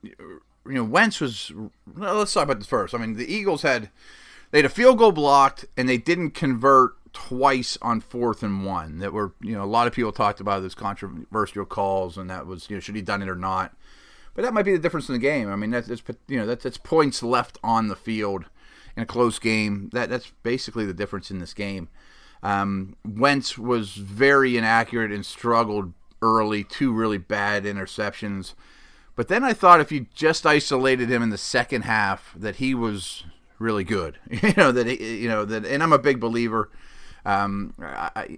you 0.03 0.27
know, 0.65 0.83
Wentz 0.83 1.21
was. 1.21 1.53
Let's 1.95 2.33
talk 2.33 2.43
about 2.43 2.59
this 2.59 2.67
first. 2.67 2.93
I 2.93 2.97
mean, 2.97 3.15
the 3.15 3.33
Eagles 3.33 3.61
had 3.61 3.89
they 4.51 4.57
had 4.57 4.65
a 4.65 4.69
field 4.69 4.97
goal 4.97 5.13
blocked, 5.13 5.63
and 5.77 5.87
they 5.87 5.97
didn't 5.97 6.31
convert 6.31 6.95
twice 7.27 7.77
on 7.81 7.99
fourth 7.99 8.43
and 8.43 8.65
one 8.65 8.99
that 8.99 9.11
were 9.11 9.33
you 9.41 9.53
know 9.53 9.61
a 9.61 9.65
lot 9.65 9.87
of 9.87 9.91
people 9.91 10.13
talked 10.13 10.39
about 10.39 10.61
those 10.61 10.73
controversial 10.73 11.65
calls 11.65 12.17
and 12.17 12.29
that 12.29 12.47
was 12.47 12.69
you 12.69 12.77
know 12.77 12.79
should 12.79 12.95
he 12.95 13.01
done 13.01 13.21
it 13.21 13.27
or 13.27 13.35
not 13.35 13.75
but 14.33 14.41
that 14.41 14.53
might 14.53 14.63
be 14.63 14.71
the 14.71 14.79
difference 14.79 15.09
in 15.09 15.13
the 15.13 15.19
game 15.19 15.51
i 15.51 15.55
mean 15.57 15.69
that's, 15.69 15.89
that's 15.89 16.01
you 16.29 16.37
know 16.37 16.45
that's, 16.45 16.63
that's 16.63 16.77
points 16.77 17.21
left 17.21 17.57
on 17.61 17.89
the 17.89 17.95
field 17.95 18.45
in 18.95 19.03
a 19.03 19.05
close 19.05 19.37
game 19.37 19.89
that 19.91 20.09
that's 20.09 20.31
basically 20.43 20.85
the 20.85 20.93
difference 20.93 21.29
in 21.29 21.39
this 21.39 21.53
game 21.53 21.89
um, 22.41 22.95
Wentz 23.05 23.57
was 23.57 23.95
very 23.95 24.55
inaccurate 24.55 25.11
and 25.11 25.25
struggled 25.25 25.91
early 26.21 26.63
two 26.63 26.93
really 26.93 27.17
bad 27.17 27.65
interceptions 27.65 28.53
but 29.17 29.27
then 29.27 29.43
I 29.43 29.51
thought 29.51 29.81
if 29.81 29.91
you 29.91 30.05
just 30.13 30.45
isolated 30.45 31.09
him 31.09 31.21
in 31.21 31.31
the 31.31 31.37
second 31.37 31.81
half 31.81 32.33
that 32.37 32.55
he 32.55 32.73
was 32.73 33.25
really 33.59 33.83
good. 33.83 34.17
you 34.29 34.53
know 34.57 34.71
that 34.71 34.87
he, 34.87 35.17
you 35.17 35.27
know 35.27 35.45
that, 35.45 35.65
and 35.65 35.83
I'm 35.83 35.93
a 35.93 35.99
big 35.99 36.19
believer. 36.19 36.71
Um, 37.25 37.73
I, 37.81 38.37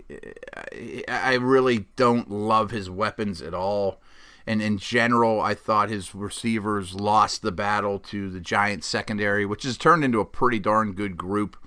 I, 0.55 1.03
I 1.07 1.33
really 1.35 1.85
don't 1.95 2.29
love 2.29 2.71
his 2.71 2.89
weapons 2.89 3.41
at 3.41 3.53
all. 3.53 4.01
And 4.47 4.61
in 4.61 4.79
general, 4.79 5.39
I 5.39 5.53
thought 5.53 5.89
his 5.89 6.15
receivers 6.15 6.95
lost 6.95 7.41
the 7.41 7.51
battle 7.51 7.99
to 7.99 8.29
the 8.29 8.39
Giants 8.39 8.87
secondary, 8.87 9.45
which 9.45 9.63
has 9.63 9.77
turned 9.77 10.03
into 10.03 10.19
a 10.19 10.25
pretty 10.25 10.59
darn 10.59 10.93
good 10.93 11.15
group. 11.15 11.57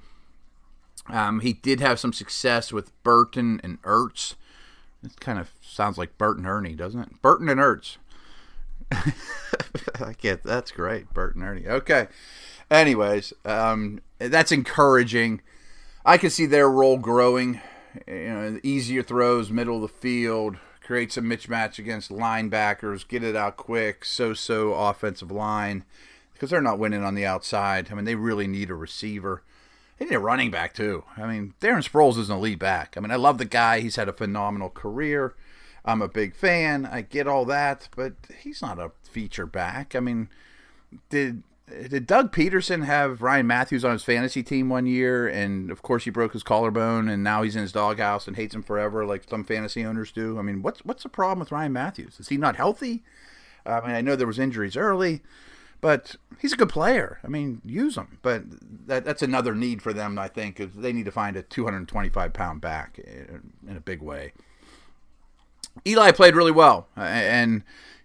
Um, 1.09 1.41
he 1.41 1.53
did 1.53 1.81
have 1.81 2.01
some 2.01 2.13
success 2.13 2.73
with 2.73 2.91
Burton 3.03 3.61
and 3.63 3.81
Ertz. 3.83 4.35
It 5.05 5.21
kind 5.21 5.39
of 5.39 5.53
sounds 5.61 5.99
like 5.99 6.19
Burton 6.19 6.47
Ernie, 6.47 6.75
doesn't 6.75 7.01
it? 7.01 7.23
Burton 7.23 7.49
and 7.49 7.61
Ertz. 7.61 7.99
I 8.93 10.15
get 10.19 10.43
that's 10.43 10.71
great, 10.71 11.13
Burton 11.13 11.43
Ernie. 11.43 11.67
Okay. 11.67 12.09
Anyways, 12.71 13.33
um, 13.45 14.01
that's 14.19 14.53
encouraging. 14.53 15.43
I 16.05 16.19
can 16.19 16.31
see 16.31 16.47
their 16.47 16.69
role 16.69 16.99
growing. 16.99 17.61
You 18.07 18.15
know, 18.15 18.61
easier 18.63 19.03
throws, 19.03 19.51
middle 19.51 19.77
of 19.77 19.83
the 19.83 19.89
field, 19.89 20.57
create 20.83 21.13
some 21.13 21.25
mismatch 21.25 21.79
against 21.79 22.11
linebackers, 22.11 23.07
get 23.07 23.23
it 23.23 23.37
out 23.37 23.57
quick, 23.57 24.05
so-so 24.05 24.75
offensive 24.75 25.31
line, 25.31 25.85
because 26.33 26.51
they're 26.51 26.61
not 26.61 26.79
winning 26.79 27.05
on 27.05 27.15
the 27.15 27.25
outside. 27.25 27.89
I 27.91 27.95
mean, 27.95 28.05
they 28.05 28.17
really 28.17 28.49
need 28.49 28.69
a 28.69 28.75
receiver. 28.75 29.43
They 29.99 30.07
need 30.07 30.15
a 30.17 30.19
running 30.19 30.51
back 30.51 30.75
too. 30.75 31.05
I 31.17 31.27
mean, 31.27 31.55
Darren 31.61 31.89
Sproles 31.89 32.19
is 32.19 32.29
an 32.29 32.37
elite 32.37 32.59
back. 32.59 32.95
I 32.97 33.01
mean, 33.01 33.13
I 33.13 33.17
love 33.17 33.39
the 33.39 33.45
guy. 33.45 33.79
He's 33.79 33.97
had 33.97 34.09
a 34.09 34.13
phenomenal 34.13 34.71
career. 34.71 35.35
I'm 35.85 36.03
a 36.03 36.09
big 36.09 36.35
fan. 36.35 36.85
I 36.85 37.03
get 37.03 37.29
all 37.29 37.45
that, 37.45 37.89
but 37.95 38.15
he's 38.43 38.61
not 38.61 38.81
a 38.81 38.91
feature 39.05 39.47
back. 39.47 39.95
I 39.95 40.01
mean, 40.01 40.29
did 41.11 41.45
did 41.67 42.07
Doug 42.07 42.33
Pederson 42.33 42.85
have 42.85 43.23
Ryan 43.23 43.47
Mathews 43.47 43.85
on 43.85 43.93
his 43.93 44.05
fantasy 44.05 44.43
team 44.43 44.69
one 44.69 44.87
year, 44.87 45.27
and 45.27 45.71
of 45.71 45.83
course 45.83 46.05
he 46.05 46.11
broke 46.11 46.33
his 46.33 46.43
collarbone, 46.43 47.09
and 47.09 47.25
now 47.25 47.43
he's 47.43 47.57
in 47.57 47.63
his 47.63 47.73
doghouse 47.73 48.27
and 48.27 48.37
hates 48.37 48.55
him 48.55 48.63
forever, 48.63 49.05
like 49.07 49.25
some 49.29 49.45
fantasy 49.45 49.85
owners 49.85 50.13
do? 50.13 50.39
I 50.39 50.43
mean, 50.43 50.63
what's 50.63 50.85
what's 50.85 51.03
the 51.03 51.09
problem 51.09 51.41
with 51.41 51.53
Ryan 51.53 51.73
Mathews? 51.73 52.21
Is 52.21 52.29
he 52.29 52.37
not 52.37 52.57
healthy? 52.57 53.03
I 53.65 53.81
mean, 53.81 53.97
I 53.97 54.03
know 54.03 54.15
there 54.15 54.27
was 54.27 54.39
injuries 54.39 54.77
early, 54.77 55.23
but 55.81 56.17
he's 56.39 56.53
a 56.53 56.57
good 56.57 56.69
player. 56.69 57.19
I 57.25 57.29
mean, 57.29 57.63
use 57.65 57.97
him. 57.97 58.19
But 58.21 58.43
that, 58.87 59.05
that's 59.05 59.23
another 59.23 59.55
need 59.55 59.81
for 59.81 59.93
them, 59.93 60.19
I 60.19 60.29
think, 60.29 60.61
is 60.61 60.75
they 60.75 60.93
need 60.93 61.07
to 61.07 61.11
find 61.11 61.37
a 61.37 61.43
225 61.43 62.33
pound 62.33 62.61
back 62.61 62.99
in, 62.99 63.53
in 63.67 63.77
a 63.77 63.81
big 63.81 64.03
way. 64.03 64.33
Eli 65.87 66.13
played 66.13 66.37
really 66.37 66.53
well, 66.53 66.89
uh, 66.97 67.01
and 67.01 67.65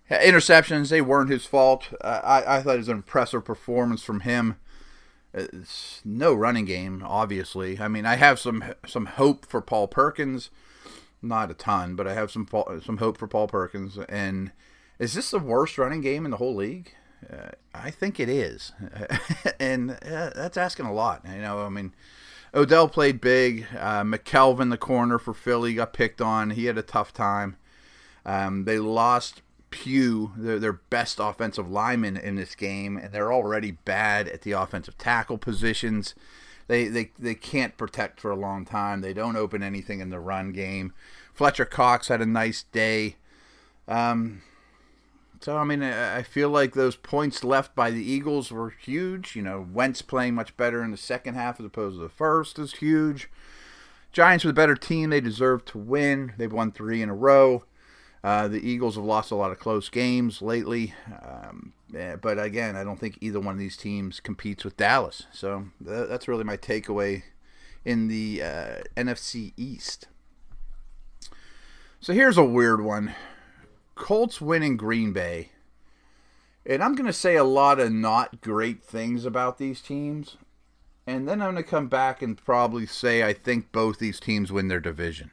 interceptions 0.09 0.89
they 0.89 1.01
weren't 1.01 1.29
his 1.29 1.45
fault. 1.45 1.89
I, 2.01 2.43
I 2.47 2.61
thought 2.61 2.75
it 2.75 2.79
was 2.79 2.87
an 2.87 2.97
impressive 2.97 3.45
performance 3.45 4.03
from 4.03 4.21
him. 4.21 4.57
It's 5.33 6.01
no 6.03 6.33
running 6.33 6.65
game, 6.65 7.03
obviously. 7.05 7.79
I 7.79 7.87
mean, 7.87 8.05
I 8.05 8.15
have 8.15 8.39
some 8.39 8.63
some 8.87 9.05
hope 9.05 9.45
for 9.45 9.61
Paul 9.61 9.87
Perkins, 9.87 10.49
not 11.21 11.51
a 11.51 11.53
ton, 11.53 11.95
but 11.95 12.07
I 12.07 12.13
have 12.13 12.31
some 12.31 12.47
some 12.83 12.97
hope 12.97 13.17
for 13.17 13.27
Paul 13.27 13.47
Perkins. 13.47 13.99
And 14.09 14.51
is 14.97 15.13
this 15.13 15.29
the 15.29 15.39
worst 15.39 15.77
running 15.77 16.01
game 16.01 16.25
in 16.25 16.31
the 16.31 16.37
whole 16.37 16.55
league? 16.55 16.93
Uh, 17.31 17.49
I 17.75 17.91
think 17.91 18.19
it 18.19 18.29
is, 18.29 18.71
and 19.59 19.91
uh, 19.91 20.31
that's 20.33 20.57
asking 20.57 20.87
a 20.87 20.93
lot. 20.93 21.23
You 21.29 21.41
know, 21.41 21.63
I 21.63 21.69
mean, 21.69 21.93
Odell 22.55 22.87
played 22.87 23.21
big. 23.21 23.67
Uh, 23.77 24.03
McKelvin, 24.03 24.71
the 24.71 24.77
corner 24.77 25.19
for 25.19 25.33
Philly, 25.33 25.75
got 25.75 25.93
picked 25.93 26.21
on. 26.21 26.51
He 26.51 26.65
had 26.65 26.77
a 26.77 26.81
tough 26.81 27.13
time. 27.13 27.57
Um, 28.25 28.63
they 28.65 28.79
lost 28.79 29.41
Pugh, 29.69 30.31
their, 30.35 30.59
their 30.59 30.73
best 30.73 31.19
offensive 31.19 31.69
lineman 31.69 32.17
in 32.17 32.35
this 32.35 32.55
game, 32.55 32.97
and 32.97 33.13
they're 33.13 33.33
already 33.33 33.71
bad 33.71 34.27
at 34.27 34.41
the 34.41 34.51
offensive 34.51 34.97
tackle 34.97 35.37
positions. 35.37 36.15
They, 36.67 36.87
they, 36.87 37.11
they 37.17 37.35
can't 37.35 37.77
protect 37.77 38.19
for 38.19 38.29
a 38.31 38.35
long 38.35 38.65
time. 38.65 39.01
They 39.01 39.13
don't 39.13 39.35
open 39.35 39.63
anything 39.63 39.99
in 40.01 40.09
the 40.09 40.19
run 40.19 40.51
game. 40.51 40.93
Fletcher 41.33 41.65
Cox 41.65 42.09
had 42.09 42.21
a 42.21 42.25
nice 42.25 42.63
day. 42.63 43.15
Um, 43.87 44.43
so, 45.41 45.57
I 45.57 45.63
mean, 45.63 45.81
I 45.81 46.21
feel 46.21 46.49
like 46.49 46.73
those 46.73 46.95
points 46.95 47.43
left 47.43 47.73
by 47.73 47.91
the 47.91 48.03
Eagles 48.03 48.51
were 48.51 48.71
huge. 48.71 49.35
You 49.35 49.41
know, 49.41 49.65
Wentz 49.71 50.01
playing 50.01 50.35
much 50.35 50.55
better 50.57 50.83
in 50.83 50.91
the 50.91 50.97
second 50.97 51.35
half 51.35 51.59
as 51.59 51.65
opposed 51.65 51.95
to 51.95 52.03
the 52.03 52.09
first 52.09 52.59
is 52.59 52.73
huge. 52.73 53.29
Giants 54.11 54.43
were 54.43 54.49
the 54.49 54.55
better 54.55 54.75
team. 54.75 55.11
They 55.11 55.21
deserve 55.21 55.65
to 55.65 55.77
win. 55.77 56.33
They've 56.37 56.51
won 56.51 56.71
three 56.71 57.01
in 57.01 57.09
a 57.09 57.15
row. 57.15 57.63
Uh, 58.23 58.47
the 58.47 58.67
Eagles 58.67 58.95
have 58.95 59.05
lost 59.05 59.31
a 59.31 59.35
lot 59.35 59.51
of 59.51 59.59
close 59.59 59.87
games 59.87 60.41
lately, 60.41 60.93
um, 61.23 61.71
eh, 61.95 62.17
but 62.17 62.37
again, 62.37 62.75
I 62.75 62.83
don't 62.83 62.99
think 62.99 63.17
either 63.21 63.39
one 63.39 63.53
of 63.53 63.59
these 63.59 63.77
teams 63.77 64.19
competes 64.19 64.65
with 64.65 64.75
Dallas. 64.75 65.23
So 65.31 65.67
th- 65.83 66.09
that's 66.09 66.27
really 66.27 66.43
my 66.43 66.57
takeaway 66.57 67.23
in 67.85 68.09
the 68.09 68.43
uh, 68.43 68.75
NFC 68.97 69.53
East. 69.55 70.07
So 72.01 72.13
here's 72.13 72.37
a 72.37 72.43
weird 72.43 72.81
one 72.81 73.15
Colts 73.95 74.41
winning 74.41 74.75
Green 74.75 75.13
Bay. 75.13 75.51
And 76.65 76.83
I'm 76.83 76.95
going 76.95 77.07
to 77.07 77.13
say 77.13 77.35
a 77.35 77.43
lot 77.43 77.79
of 77.79 77.91
not 77.91 78.41
great 78.41 78.81
things 78.81 79.25
about 79.25 79.57
these 79.57 79.81
teams. 79.81 80.35
And 81.07 81.27
then 81.27 81.41
I'm 81.41 81.53
going 81.53 81.63
to 81.63 81.69
come 81.69 81.87
back 81.87 82.21
and 82.21 82.37
probably 82.37 82.85
say 82.85 83.23
I 83.23 83.33
think 83.33 83.71
both 83.71 83.97
these 83.97 84.19
teams 84.19 84.51
win 84.51 84.67
their 84.67 84.81
division 84.81 85.31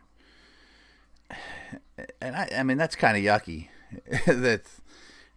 and 2.21 2.37
I, 2.37 2.49
I 2.59 2.63
mean 2.63 2.77
that's 2.79 2.97
kind 2.97 3.17
of 3.17 3.23
yucky. 3.23 3.69
that 4.27 4.63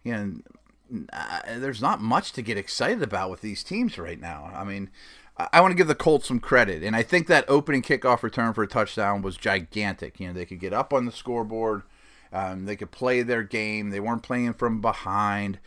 you 0.02 0.12
know, 0.12 1.06
there's 1.46 1.82
not 1.82 2.00
much 2.00 2.32
to 2.32 2.42
get 2.42 2.58
excited 2.58 3.02
about 3.02 3.30
with 3.30 3.40
these 3.40 3.62
teams 3.62 3.98
right 3.98 4.20
now. 4.20 4.50
I 4.54 4.64
mean, 4.64 4.90
I, 5.36 5.48
I 5.54 5.60
want 5.60 5.72
to 5.72 5.76
give 5.76 5.88
the 5.88 5.94
Colts 5.94 6.28
some 6.28 6.40
credit, 6.40 6.82
and 6.82 6.96
I 6.96 7.02
think 7.02 7.26
that 7.26 7.44
opening 7.48 7.82
kickoff 7.82 8.22
return 8.22 8.52
for 8.52 8.62
a 8.62 8.68
touchdown 8.68 9.22
was 9.22 9.36
gigantic. 9.36 10.18
You 10.18 10.28
know, 10.28 10.32
they 10.32 10.46
could 10.46 10.60
get 10.60 10.72
up 10.72 10.92
on 10.92 11.06
the 11.06 11.12
scoreboard. 11.12 11.82
Um, 12.32 12.64
they 12.64 12.76
could 12.76 12.90
play 12.90 13.22
their 13.22 13.42
game. 13.42 13.90
They 13.90 14.00
weren't 14.00 14.22
playing 14.22 14.54
from 14.54 14.80
behind. 14.80 15.58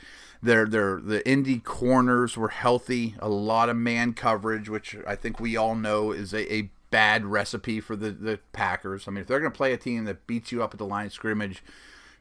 Their 0.42 0.66
their 0.66 1.00
the 1.00 1.28
Indy 1.28 1.60
corners 1.60 2.36
were 2.38 2.50
healthy. 2.50 3.16
A 3.20 3.30
lot 3.30 3.70
of 3.70 3.78
man 3.78 4.14
coverage, 4.14 4.70
which 4.70 4.96
I 5.08 5.16
think 5.16 5.40
we 5.40 5.56
all 5.56 5.76
know 5.76 6.12
is 6.12 6.34
a, 6.34 6.54
a 6.54 6.70
bad 6.94 7.26
recipe 7.26 7.82
for 7.82 7.96
the, 7.96 8.12
the 8.12 8.40
Packers. 8.52 9.08
I 9.08 9.12
mean, 9.12 9.22
if 9.22 9.28
they're 9.28 9.40
going 9.40 9.52
to 9.52 9.58
play 9.58 9.74
a 9.74 9.78
team 9.78 10.06
that 10.06 10.28
beats 10.28 10.52
you 10.52 10.62
up 10.62 10.76
at 10.76 10.78
the 10.78 10.86
line 10.86 11.08
of 11.08 11.14
scrimmage, 11.14 11.64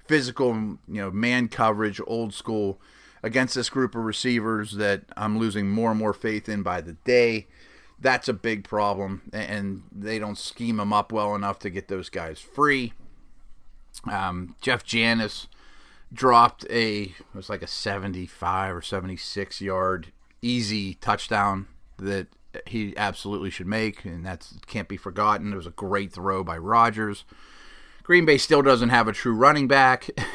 physical, 0.07 0.55
you 0.55 0.79
know, 0.89 1.11
man 1.11 1.49
coverage, 1.49 2.01
old 2.07 2.33
school, 2.33 2.81
against 3.23 3.55
this 3.55 3.69
group 3.69 3.95
of 3.95 4.03
receivers 4.03 4.73
that 4.77 5.03
I'm 5.15 5.39
losing 5.39 5.69
more 5.69 5.91
and 5.91 5.99
more 5.99 6.15
faith 6.15 6.49
in 6.49 6.63
by 6.63 6.81
the 6.81 6.95
day, 7.05 7.49
that's 8.01 8.29
a 8.29 8.33
big 8.33 8.65
problem. 8.65 9.21
And 9.31 9.83
they 9.93 10.19
don't 10.19 10.39
scheme 10.39 10.79
them 10.79 10.91
up 10.91 11.13
well 11.13 11.35
enough 11.35 11.59
to 11.59 11.71
get 11.71 11.89
those 11.89 12.09
guys 12.09 12.41
free. 12.41 12.95
Um, 14.11 14.57
Jeff 14.63 14.85
Janis 14.85 15.49
dropped 16.15 16.65
a 16.71 17.03
it 17.03 17.35
was 17.35 17.51
like 17.51 17.63
a 17.63 17.67
75 17.67 18.77
or 18.77 18.83
76 18.83 19.61
yard 19.63 20.13
easy 20.43 20.95
touchdown 20.95 21.67
that 21.99 22.27
he 22.67 22.97
absolutely 22.97 23.51
should 23.51 23.67
make, 23.67 24.05
and 24.05 24.25
that 24.27 24.49
can't 24.67 24.89
be 24.89 24.97
forgotten. 24.97 25.53
It 25.53 25.57
was 25.57 25.67
a 25.67 25.71
great 25.71 26.13
throw 26.13 26.45
by 26.45 26.59
Rodgers. 26.59 27.25
Green 28.03 28.25
Bay 28.25 28.39
still 28.39 28.63
doesn't 28.63 28.89
have 28.89 29.09
a 29.09 29.13
true 29.13 29.35
running 29.35 29.69
back. 29.69 30.09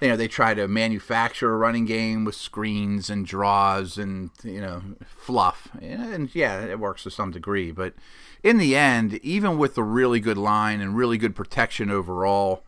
you 0.00 0.08
know, 0.08 0.16
they 0.16 0.28
try 0.28 0.54
to 0.54 0.66
manufacture 0.66 1.52
a 1.52 1.56
running 1.56 1.84
game 1.84 2.24
with 2.24 2.34
screens 2.34 3.10
and 3.10 3.26
draws 3.26 3.98
and, 3.98 4.30
you 4.42 4.60
know, 4.60 4.82
fluff. 5.06 5.68
And 5.80 6.34
yeah, 6.34 6.64
it 6.64 6.80
works 6.80 7.02
to 7.04 7.10
some 7.10 7.30
degree. 7.30 7.70
But 7.70 7.94
in 8.42 8.58
the 8.58 8.74
end, 8.74 9.14
even 9.16 9.58
with 9.58 9.74
the 9.74 9.82
really 9.82 10.20
good 10.20 10.38
line 10.38 10.80
and 10.80 10.96
really 10.96 11.18
good 11.18 11.36
protection 11.36 11.90
overall, 11.90 12.64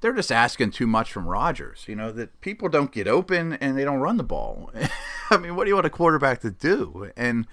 they're 0.00 0.12
just 0.12 0.32
asking 0.32 0.72
too 0.72 0.88
much 0.88 1.12
from 1.12 1.28
Rodgers. 1.28 1.84
You 1.86 1.94
know, 1.94 2.10
that 2.12 2.40
people 2.40 2.68
don't 2.68 2.92
get 2.92 3.06
open 3.06 3.54
and 3.54 3.78
they 3.78 3.84
don't 3.84 4.00
run 4.00 4.16
the 4.16 4.24
ball. 4.24 4.70
I 5.30 5.36
mean, 5.38 5.54
what 5.54 5.64
do 5.64 5.70
you 5.70 5.76
want 5.76 5.86
a 5.86 5.90
quarterback 5.90 6.40
to 6.40 6.50
do? 6.50 7.10
And 7.16 7.46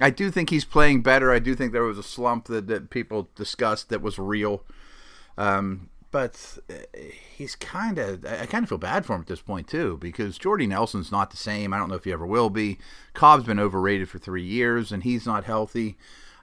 I 0.00 0.10
do 0.10 0.30
think 0.30 0.50
he's 0.50 0.64
playing 0.64 1.02
better. 1.02 1.32
I 1.32 1.38
do 1.38 1.54
think 1.54 1.72
there 1.72 1.82
was 1.82 1.98
a 1.98 2.02
slump 2.02 2.46
that, 2.46 2.66
that 2.68 2.90
people 2.90 3.28
discussed 3.34 3.88
that 3.88 4.02
was 4.02 4.18
real. 4.18 4.64
Um, 5.36 5.88
but 6.10 6.58
uh, 6.70 6.74
he's 7.36 7.54
kind 7.54 7.98
of 7.98 8.24
I 8.24 8.46
kind 8.46 8.62
of 8.62 8.68
feel 8.68 8.78
bad 8.78 9.04
for 9.04 9.14
him 9.14 9.20
at 9.20 9.26
this 9.26 9.42
point 9.42 9.68
too 9.68 9.98
because 10.00 10.38
Jordy 10.38 10.66
Nelson's 10.66 11.12
not 11.12 11.30
the 11.30 11.36
same. 11.36 11.72
I 11.72 11.78
don't 11.78 11.88
know 11.88 11.96
if 11.96 12.04
he 12.04 12.12
ever 12.12 12.26
will 12.26 12.50
be. 12.50 12.78
Cobb's 13.12 13.44
been 13.44 13.60
overrated 13.60 14.08
for 14.08 14.18
three 14.18 14.44
years 14.44 14.90
and 14.90 15.02
he's 15.02 15.26
not 15.26 15.44
healthy. 15.44 15.96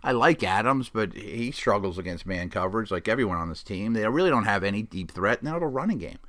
I 0.03 0.11
like 0.11 0.43
Adams, 0.43 0.89
but 0.89 1.13
he 1.13 1.49
struggles 1.51 1.97
against 1.97 2.27
man 2.27 2.49
coverage 2.49 2.91
like 2.91 3.07
everyone 3.07 3.37
on 3.37 3.49
this 3.49 3.63
team. 3.63 3.93
They 3.93 4.07
really 4.07 4.29
don't 4.29 4.45
have 4.45 4.63
any 4.63 4.83
deep 4.83 5.11
threat 5.11 5.41
now 5.41 5.57
to 5.57 5.65
running 5.65 5.97
game. 5.97 6.19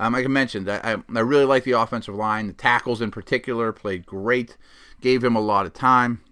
Um, 0.00 0.14
like 0.14 0.24
I 0.24 0.28
mentioned, 0.28 0.70
I, 0.70 0.96
I 1.14 1.20
really 1.20 1.44
like 1.44 1.64
the 1.64 1.72
offensive 1.72 2.14
line. 2.14 2.46
The 2.46 2.52
tackles 2.52 3.02
in 3.02 3.10
particular 3.10 3.72
played 3.72 4.06
great, 4.06 4.56
gave 5.00 5.22
him 5.22 5.36
a 5.36 5.40
lot 5.40 5.66
of 5.66 5.74
time. 5.74 6.22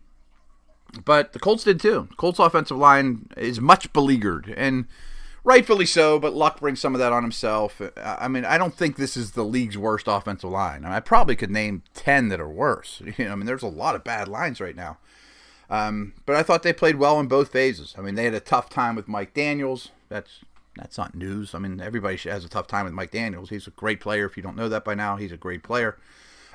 But 1.05 1.33
the 1.33 1.38
Colts 1.38 1.64
did 1.64 1.81
too. 1.81 2.09
Colts 2.16 2.38
offensive 2.38 2.76
line 2.76 3.28
is 3.37 3.61
much 3.61 3.93
beleaguered, 3.93 4.52
and 4.57 4.87
rightfully 5.47 5.87
so, 5.87 6.19
but 6.19 6.35
Luck 6.35 6.61
brings 6.61 6.81
some 6.81 6.95
of 6.95 6.99
that 6.99 7.12
on 7.12 7.23
himself. 7.23 7.81
I 7.97 8.28
mean, 8.28 8.45
I 8.45 8.59
don't 8.59 8.75
think 8.75 8.97
this 8.97 9.16
is 9.16 9.33
the 9.33 9.45
league's 9.45 9.78
worst 9.78 10.07
offensive 10.09 10.50
line. 10.50 10.85
I, 10.85 10.88
mean, 10.88 10.93
I 10.93 11.00
probably 11.00 11.37
could 11.37 11.50
name 11.50 11.83
10 11.95 12.28
that 12.28 12.40
are 12.40 12.49
worse. 12.49 13.00
You 13.16 13.26
know, 13.26 13.33
I 13.33 13.35
mean, 13.37 13.47
there's 13.47 13.62
a 13.62 13.69
lot 13.69 13.95
of 13.95 14.05
bad 14.05 14.28
lines 14.28 14.61
right 14.61 14.76
now. 14.76 14.99
Um, 15.71 16.14
but 16.26 16.37
I 16.37 16.43
thought 16.43 16.62
they 16.62 16.73
played 16.73 16.97
well 16.97 17.19
in 17.21 17.28
both 17.28 17.50
phases. 17.50 17.95
I 17.97 18.00
mean, 18.00 18.14
they 18.14 18.25
had 18.25 18.35
a 18.35 18.40
tough 18.40 18.69
time 18.69 18.95
with 18.95 19.09
Mike 19.09 19.35
Daniels. 19.35 19.90
That's 20.09 20.40
that's 20.76 20.99
not 20.99 21.14
news. 21.14 21.55
I 21.55 21.59
mean, 21.59 21.81
everybody 21.81 22.16
has 22.28 22.45
a 22.45 22.49
tough 22.49 22.66
time 22.66 22.85
with 22.85 22.93
Mike 22.93 23.11
Daniels. 23.11 23.49
He's 23.49 23.66
a 23.66 23.71
great 23.71 23.99
player. 23.99 24.26
If 24.26 24.37
you 24.37 24.43
don't 24.43 24.57
know 24.57 24.69
that 24.69 24.85
by 24.85 24.95
now, 24.95 25.16
he's 25.16 25.33
a 25.33 25.37
great 25.37 25.62
player. 25.62 25.97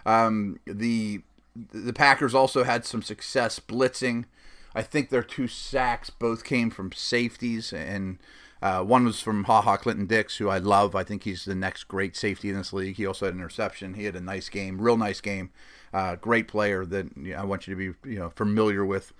Um, 0.05 0.59
the 0.65 1.21
the 1.55 1.93
Packers 1.93 2.33
also 2.33 2.63
had 2.63 2.85
some 2.85 3.01
success 3.01 3.59
blitzing. 3.59 4.25
I 4.73 4.81
think 4.81 5.09
their 5.09 5.23
two 5.23 5.47
sacks 5.47 6.09
both 6.09 6.43
came 6.43 6.69
from 6.69 6.91
safeties, 6.93 7.73
and 7.73 8.19
uh, 8.61 8.83
one 8.83 9.05
was 9.05 9.19
from 9.19 9.45
Ha 9.45 9.61
Ha 9.61 9.77
Clinton 9.77 10.05
Dix, 10.05 10.37
who 10.37 10.49
I 10.49 10.59
love. 10.59 10.95
I 10.95 11.03
think 11.03 11.23
he's 11.23 11.45
the 11.45 11.55
next 11.55 11.85
great 11.85 12.15
safety 12.15 12.49
in 12.49 12.55
this 12.55 12.71
league. 12.71 12.95
He 12.95 13.05
also 13.05 13.25
had 13.25 13.33
an 13.33 13.41
interception. 13.41 13.95
He 13.95 14.05
had 14.05 14.15
a 14.15 14.21
nice 14.21 14.49
game, 14.49 14.79
real 14.79 14.97
nice 14.97 15.19
game. 15.19 15.49
Uh, 15.93 16.15
great 16.15 16.47
player 16.47 16.85
that 16.85 17.07
you 17.17 17.33
know, 17.33 17.39
I 17.39 17.43
want 17.43 17.67
you 17.67 17.75
to 17.75 17.93
be 17.93 18.09
you 18.09 18.19
know 18.19 18.29
familiar 18.29 18.85
with. 18.85 19.11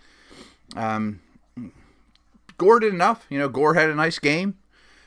Um, 0.76 1.20
Gore 2.58 2.80
did 2.80 2.94
enough. 2.94 3.26
You 3.30 3.40
know, 3.40 3.50
Gore 3.50 3.74
had 3.74 3.90
a 3.90 3.96
nice 3.96 4.20
game. 4.20 4.58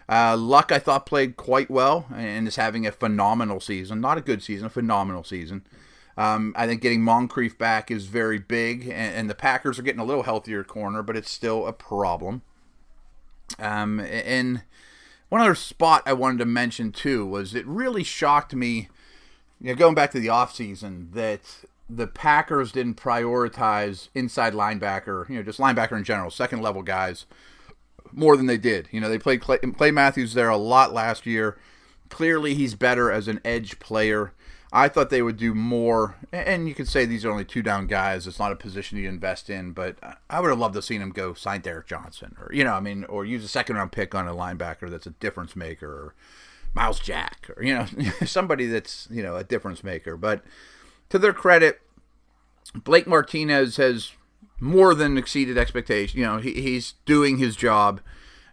Uh, 0.09 0.37
Luck, 0.37 0.71
I 0.71 0.79
thought, 0.79 1.07
played 1.07 1.37
quite 1.37 1.71
well 1.71 2.07
and 2.15 2.47
is 2.47 2.57
having 2.57 2.87
a 2.87 2.93
phenomenal 2.93 3.61
season. 3.61 4.01
Not 4.01 4.19
a 4.19 4.21
good 4.21 4.43
season, 4.43 4.67
a 4.67 4.71
phenomenal 4.71 5.25
season. 5.25 5.65
Um, 6.17 6.55
I 6.57 6.67
think 6.67 6.81
getting 6.81 7.03
Moncrief 7.03 7.59
back 7.59 7.91
is 7.91 8.07
very 8.07 8.39
big, 8.39 8.83
and, 8.83 9.15
and, 9.15 9.31
the 9.31 9.35
Packers 9.35 9.81
are 9.81 9.83
getting 9.83 10.01
a 10.01 10.05
little 10.05 10.23
healthier 10.23 10.63
corner, 10.63 11.03
but 11.03 11.17
it's 11.17 11.31
still 11.31 11.67
a 11.67 11.73
problem. 11.73 12.43
Um, 13.59 13.99
and 13.99 14.63
one 15.29 15.41
other 15.41 15.57
spot 15.57 16.05
I 16.07 16.13
wanted 16.13 16.39
to 16.39 16.45
mention 16.45 16.93
too 16.93 17.27
was 17.27 17.55
it 17.55 17.67
really 17.67 18.05
shocked 18.05 18.55
me, 18.55 18.89
you 19.61 19.69
know, 19.71 19.75
going 19.75 19.97
back 19.97 20.13
to 20.13 20.21
the 20.21 20.29
offseason, 20.29 21.13
that 21.15 21.41
the 21.91 22.07
Packers 22.07 22.71
didn't 22.71 22.97
prioritize 22.97 24.09
inside 24.15 24.55
linebacker, 24.55 25.29
you 25.29 25.37
know, 25.37 25.43
just 25.43 25.59
linebacker 25.59 25.97
in 25.97 26.05
general, 26.05 26.31
second 26.31 26.63
level 26.63 26.83
guys 26.83 27.27
more 28.13 28.37
than 28.37 28.47
they 28.47 28.59
did. 28.59 28.89
You 28.91 29.01
know, 29.01 29.09
they 29.09 29.19
played 29.19 29.41
Clay, 29.41 29.59
Clay 29.59 29.91
Matthews 29.91 30.35
there 30.35 30.49
a 30.49 30.57
lot 30.57 30.93
last 30.93 31.27
year. 31.27 31.59
Clearly, 32.09 32.55
he's 32.55 32.75
better 32.75 33.11
as 33.11 33.29
an 33.29 33.41
edge 33.45 33.79
player. 33.81 34.33
I 34.77 34.89
thought 34.89 35.09
they 35.09 35.23
would 35.23 35.37
do 35.37 35.55
more, 35.55 36.17
and 36.33 36.69
you 36.69 36.75
could 36.75 36.89
say 36.89 37.07
these 37.07 37.25
are 37.25 37.31
only 37.31 37.45
two 37.45 37.63
down 37.63 37.87
guys. 37.87 38.27
It's 38.27 38.41
not 38.41 38.51
a 38.51 38.57
position 38.57 38.99
you 38.99 39.09
invest 39.09 39.49
in, 39.49 39.71
but 39.71 39.97
I 40.29 40.41
would 40.41 40.49
have 40.49 40.59
loved 40.59 40.75
to 40.75 40.79
have 40.79 40.85
seen 40.85 41.01
him 41.01 41.11
go 41.11 41.33
sign 41.33 41.61
Derrick 41.61 41.87
Johnson, 41.87 42.35
or 42.41 42.53
you 42.53 42.65
know, 42.65 42.73
I 42.73 42.81
mean, 42.81 43.05
or 43.05 43.25
use 43.25 43.45
a 43.45 43.49
second 43.49 43.77
round 43.77 43.93
pick 43.93 44.17
on 44.17 44.27
a 44.27 44.35
linebacker 44.35 44.91
that's 44.91 45.07
a 45.07 45.11
difference 45.11 45.55
maker, 45.55 45.87
or 45.87 46.15
Myles 46.75 46.99
Jack, 46.99 47.49
or 47.57 47.63
you 47.63 47.73
know, 47.73 47.87
somebody 48.27 48.67
that's 48.67 49.07
you 49.13 49.23
know 49.23 49.37
a 49.37 49.45
difference 49.45 49.85
maker. 49.85 50.17
But 50.17 50.43
to 51.11 51.21
their 51.21 51.33
credit, 51.33 51.81
Blake 52.75 53.07
Martinez 53.07 53.77
has 53.77 54.11
more 54.59 54.93
than 54.93 55.17
exceeded 55.17 55.57
expectation. 55.57 56.19
You 56.19 56.27
know, 56.27 56.39
he, 56.39 56.53
he's 56.55 56.95
doing 57.05 57.39
his 57.39 57.55
job. 57.55 58.01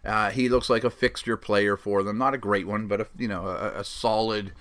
Uh, 0.04 0.30
he 0.30 0.48
looks 0.48 0.70
like 0.70 0.84
a 0.84 0.90
fixture 0.90 1.36
player 1.36 1.76
for 1.76 2.04
them. 2.04 2.16
Not 2.16 2.34
a 2.34 2.38
great 2.38 2.68
one, 2.68 2.86
but 2.86 3.00
a, 3.00 3.06
you 3.18 3.26
know, 3.28 3.46
a, 3.46 3.80
a, 3.80 3.84
solid 3.84 4.52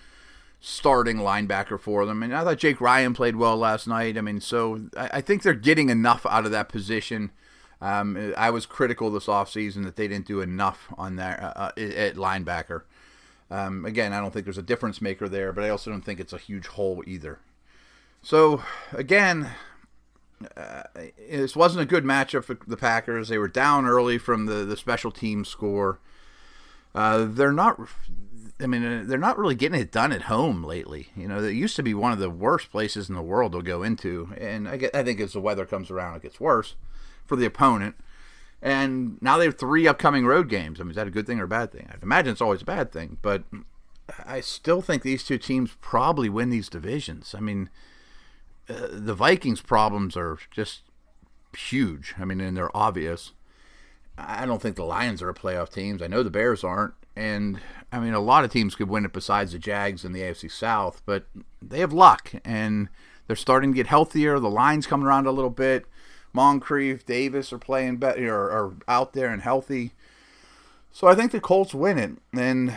starting 0.61 1.17
linebacker 1.17 1.79
for 1.79 2.05
them. 2.05 2.21
And 2.21 2.33
I 2.33 2.43
thought 2.43 2.59
Jake 2.59 2.79
Ryan 2.79 3.13
played 3.13 3.35
well 3.35 3.57
last 3.57 3.87
night. 3.87 4.15
I 4.17 4.21
mean, 4.21 4.39
so 4.39 4.81
I, 4.95 5.09
I 5.13 5.21
think 5.21 5.41
they're 5.41 5.53
getting 5.53 5.89
enough 5.89 6.25
out 6.27 6.45
of 6.45 6.51
that 6.51 6.69
position. 6.69 7.31
Um, 7.81 8.33
I 8.37 8.51
was 8.51 8.67
critical 8.67 9.09
this 9.09 9.25
offseason 9.25 9.83
that 9.85 9.95
they 9.95 10.07
didn't 10.07 10.27
do 10.27 10.39
enough 10.39 10.93
on 10.99 11.15
that 11.15 11.41
uh, 11.41 11.53
uh 11.55 11.71
at 11.77 12.15
linebacker. 12.15 12.83
Um, 13.49 13.85
again, 13.85 14.13
I 14.13 14.21
don't 14.21 14.31
think 14.31 14.45
there's 14.45 14.59
a 14.59 14.63
difference 14.63 15.01
maker 15.01 15.27
there, 15.27 15.51
but 15.51 15.63
I 15.63 15.69
also 15.69 15.89
don't 15.89 16.03
think 16.03 16.19
it's 16.19 16.31
a 16.31 16.37
huge 16.37 16.67
hole 16.67 17.03
either. 17.07 17.39
So 18.21 18.61
again, 18.93 19.49
uh, 20.55 20.83
this 21.17 21.55
wasn't 21.55 21.81
a 21.81 21.85
good 21.85 22.03
matchup 22.03 22.43
for 22.43 22.57
the 22.67 22.77
Packers. 22.77 23.29
They 23.29 23.39
were 23.39 23.47
down 23.47 23.87
early 23.87 24.19
from 24.19 24.45
the, 24.45 24.63
the 24.63 24.77
special 24.77 25.11
team 25.11 25.43
score. 25.43 25.99
Uh, 26.93 27.25
they're 27.27 27.51
not. 27.51 27.79
I 28.61 28.67
mean, 28.67 28.83
uh, 28.83 29.03
they're 29.05 29.17
not 29.17 29.37
really 29.37 29.55
getting 29.55 29.79
it 29.79 29.91
done 29.91 30.11
at 30.11 30.23
home 30.23 30.63
lately. 30.63 31.07
You 31.15 31.27
know, 31.27 31.43
it 31.43 31.53
used 31.53 31.75
to 31.77 31.83
be 31.83 31.93
one 31.93 32.11
of 32.11 32.19
the 32.19 32.29
worst 32.29 32.71
places 32.71 33.09
in 33.09 33.15
the 33.15 33.21
world 33.21 33.53
to 33.53 33.61
go 33.61 33.83
into, 33.83 34.33
and 34.37 34.67
I, 34.67 34.77
get, 34.77 34.95
I 34.95 35.03
think 35.03 35.19
as 35.19 35.33
the 35.33 35.41
weather 35.41 35.65
comes 35.65 35.89
around, 35.89 36.15
it 36.15 36.23
gets 36.23 36.39
worse 36.39 36.75
for 37.25 37.35
the 37.35 37.45
opponent. 37.45 37.95
And 38.61 39.17
now 39.21 39.37
they 39.37 39.45
have 39.45 39.57
three 39.57 39.87
upcoming 39.87 40.25
road 40.25 40.47
games. 40.47 40.79
I 40.79 40.83
mean, 40.83 40.91
is 40.91 40.95
that 40.95 41.07
a 41.07 41.11
good 41.11 41.25
thing 41.25 41.39
or 41.39 41.45
a 41.45 41.47
bad 41.47 41.71
thing? 41.71 41.89
I'd 41.91 42.03
imagine 42.03 42.31
it's 42.31 42.41
always 42.41 42.61
a 42.61 42.65
bad 42.65 42.91
thing, 42.91 43.17
but 43.21 43.43
I 44.25 44.41
still 44.41 44.81
think 44.81 45.01
these 45.01 45.23
two 45.23 45.37
teams 45.37 45.75
probably 45.81 46.29
win 46.29 46.49
these 46.49 46.69
divisions. 46.69 47.33
I 47.35 47.39
mean, 47.39 47.69
uh, 48.69 48.87
the 48.91 49.15
Vikings' 49.15 49.61
problems 49.61 50.15
are 50.15 50.37
just 50.51 50.81
huge. 51.57 52.13
I 52.19 52.25
mean, 52.25 52.39
and 52.39 52.55
they're 52.55 52.75
obvious. 52.75 53.31
I 54.17 54.45
don't 54.45 54.61
think 54.61 54.75
the 54.75 54.83
Lions 54.83 55.21
are 55.21 55.29
a 55.29 55.33
playoff 55.33 55.71
teams. 55.71 56.01
I 56.01 56.07
know 56.07 56.21
the 56.21 56.29
Bears 56.29 56.63
aren't, 56.63 56.93
and 57.21 57.59
I 57.91 57.99
mean, 57.99 58.13
a 58.13 58.19
lot 58.19 58.43
of 58.43 58.51
teams 58.51 58.73
could 58.73 58.89
win 58.89 59.05
it 59.05 59.13
besides 59.13 59.51
the 59.51 59.59
Jags 59.59 60.03
in 60.03 60.11
the 60.11 60.21
AFC 60.21 60.51
South, 60.51 61.03
but 61.05 61.25
they 61.61 61.79
have 61.79 61.93
luck, 61.93 62.31
and 62.43 62.89
they're 63.27 63.35
starting 63.35 63.71
to 63.71 63.75
get 63.75 63.87
healthier. 63.87 64.39
The 64.39 64.49
line's 64.49 64.87
coming 64.87 65.05
around 65.05 65.27
a 65.27 65.31
little 65.31 65.51
bit. 65.51 65.85
Moncrief, 66.33 67.05
Davis 67.05 67.53
are 67.53 67.59
playing 67.59 67.97
better, 67.97 68.33
are, 68.33 68.51
are 68.51 68.73
out 68.87 69.13
there 69.13 69.27
and 69.27 69.43
healthy. 69.43 69.91
So 70.91 71.07
I 71.07 71.15
think 71.15 71.31
the 71.31 71.39
Colts 71.39 71.75
win 71.75 71.99
it, 71.99 72.11
and 72.33 72.75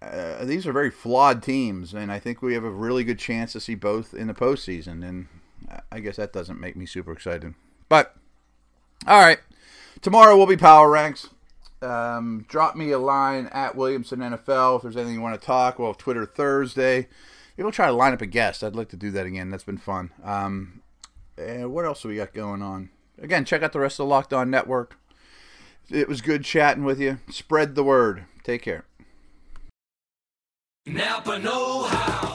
uh, 0.00 0.44
these 0.44 0.64
are 0.66 0.72
very 0.72 0.90
flawed 0.90 1.42
teams, 1.42 1.92
and 1.92 2.12
I 2.12 2.20
think 2.20 2.40
we 2.40 2.54
have 2.54 2.64
a 2.64 2.70
really 2.70 3.02
good 3.02 3.18
chance 3.18 3.52
to 3.54 3.60
see 3.60 3.74
both 3.74 4.14
in 4.14 4.28
the 4.28 4.34
postseason. 4.34 5.06
And 5.06 5.26
I 5.90 5.98
guess 5.98 6.16
that 6.16 6.32
doesn't 6.32 6.60
make 6.60 6.76
me 6.76 6.86
super 6.86 7.10
excited. 7.10 7.54
But 7.88 8.14
all 9.08 9.18
right, 9.18 9.40
tomorrow 10.02 10.36
will 10.36 10.46
be 10.46 10.56
power 10.56 10.88
ranks. 10.88 11.30
Um, 11.82 12.44
drop 12.48 12.76
me 12.76 12.90
a 12.92 12.98
line 12.98 13.46
at 13.52 13.74
Williamson 13.74 14.20
NFL 14.20 14.76
if 14.76 14.82
there's 14.82 14.96
anything 14.96 15.14
you 15.14 15.20
want 15.20 15.40
to 15.40 15.46
talk. 15.46 15.78
We'll 15.78 15.88
have 15.88 15.98
Twitter 15.98 16.24
Thursday. 16.24 17.08
Maybe 17.56 17.64
we'll 17.64 17.72
try 17.72 17.86
to 17.86 17.92
line 17.92 18.12
up 18.12 18.22
a 18.22 18.26
guest. 18.26 18.62
I'd 18.62 18.76
like 18.76 18.88
to 18.90 18.96
do 18.96 19.10
that 19.10 19.26
again. 19.26 19.50
That's 19.50 19.64
been 19.64 19.78
fun. 19.78 20.10
Um, 20.22 20.82
and 21.36 21.72
what 21.72 21.84
else 21.84 22.02
do 22.02 22.08
we 22.08 22.16
got 22.16 22.32
going 22.32 22.62
on? 22.62 22.90
Again, 23.20 23.44
check 23.44 23.62
out 23.62 23.72
the 23.72 23.80
rest 23.80 23.94
of 23.94 24.06
the 24.06 24.10
Locked 24.10 24.32
On 24.32 24.50
Network. 24.50 24.98
It 25.90 26.08
was 26.08 26.20
good 26.20 26.44
chatting 26.44 26.84
with 26.84 27.00
you. 27.00 27.18
Spread 27.30 27.74
the 27.74 27.84
word. 27.84 28.24
Take 28.44 28.62
care. 28.62 28.84
Napa 30.86 31.38
Know 31.38 31.84
How. 31.84 32.31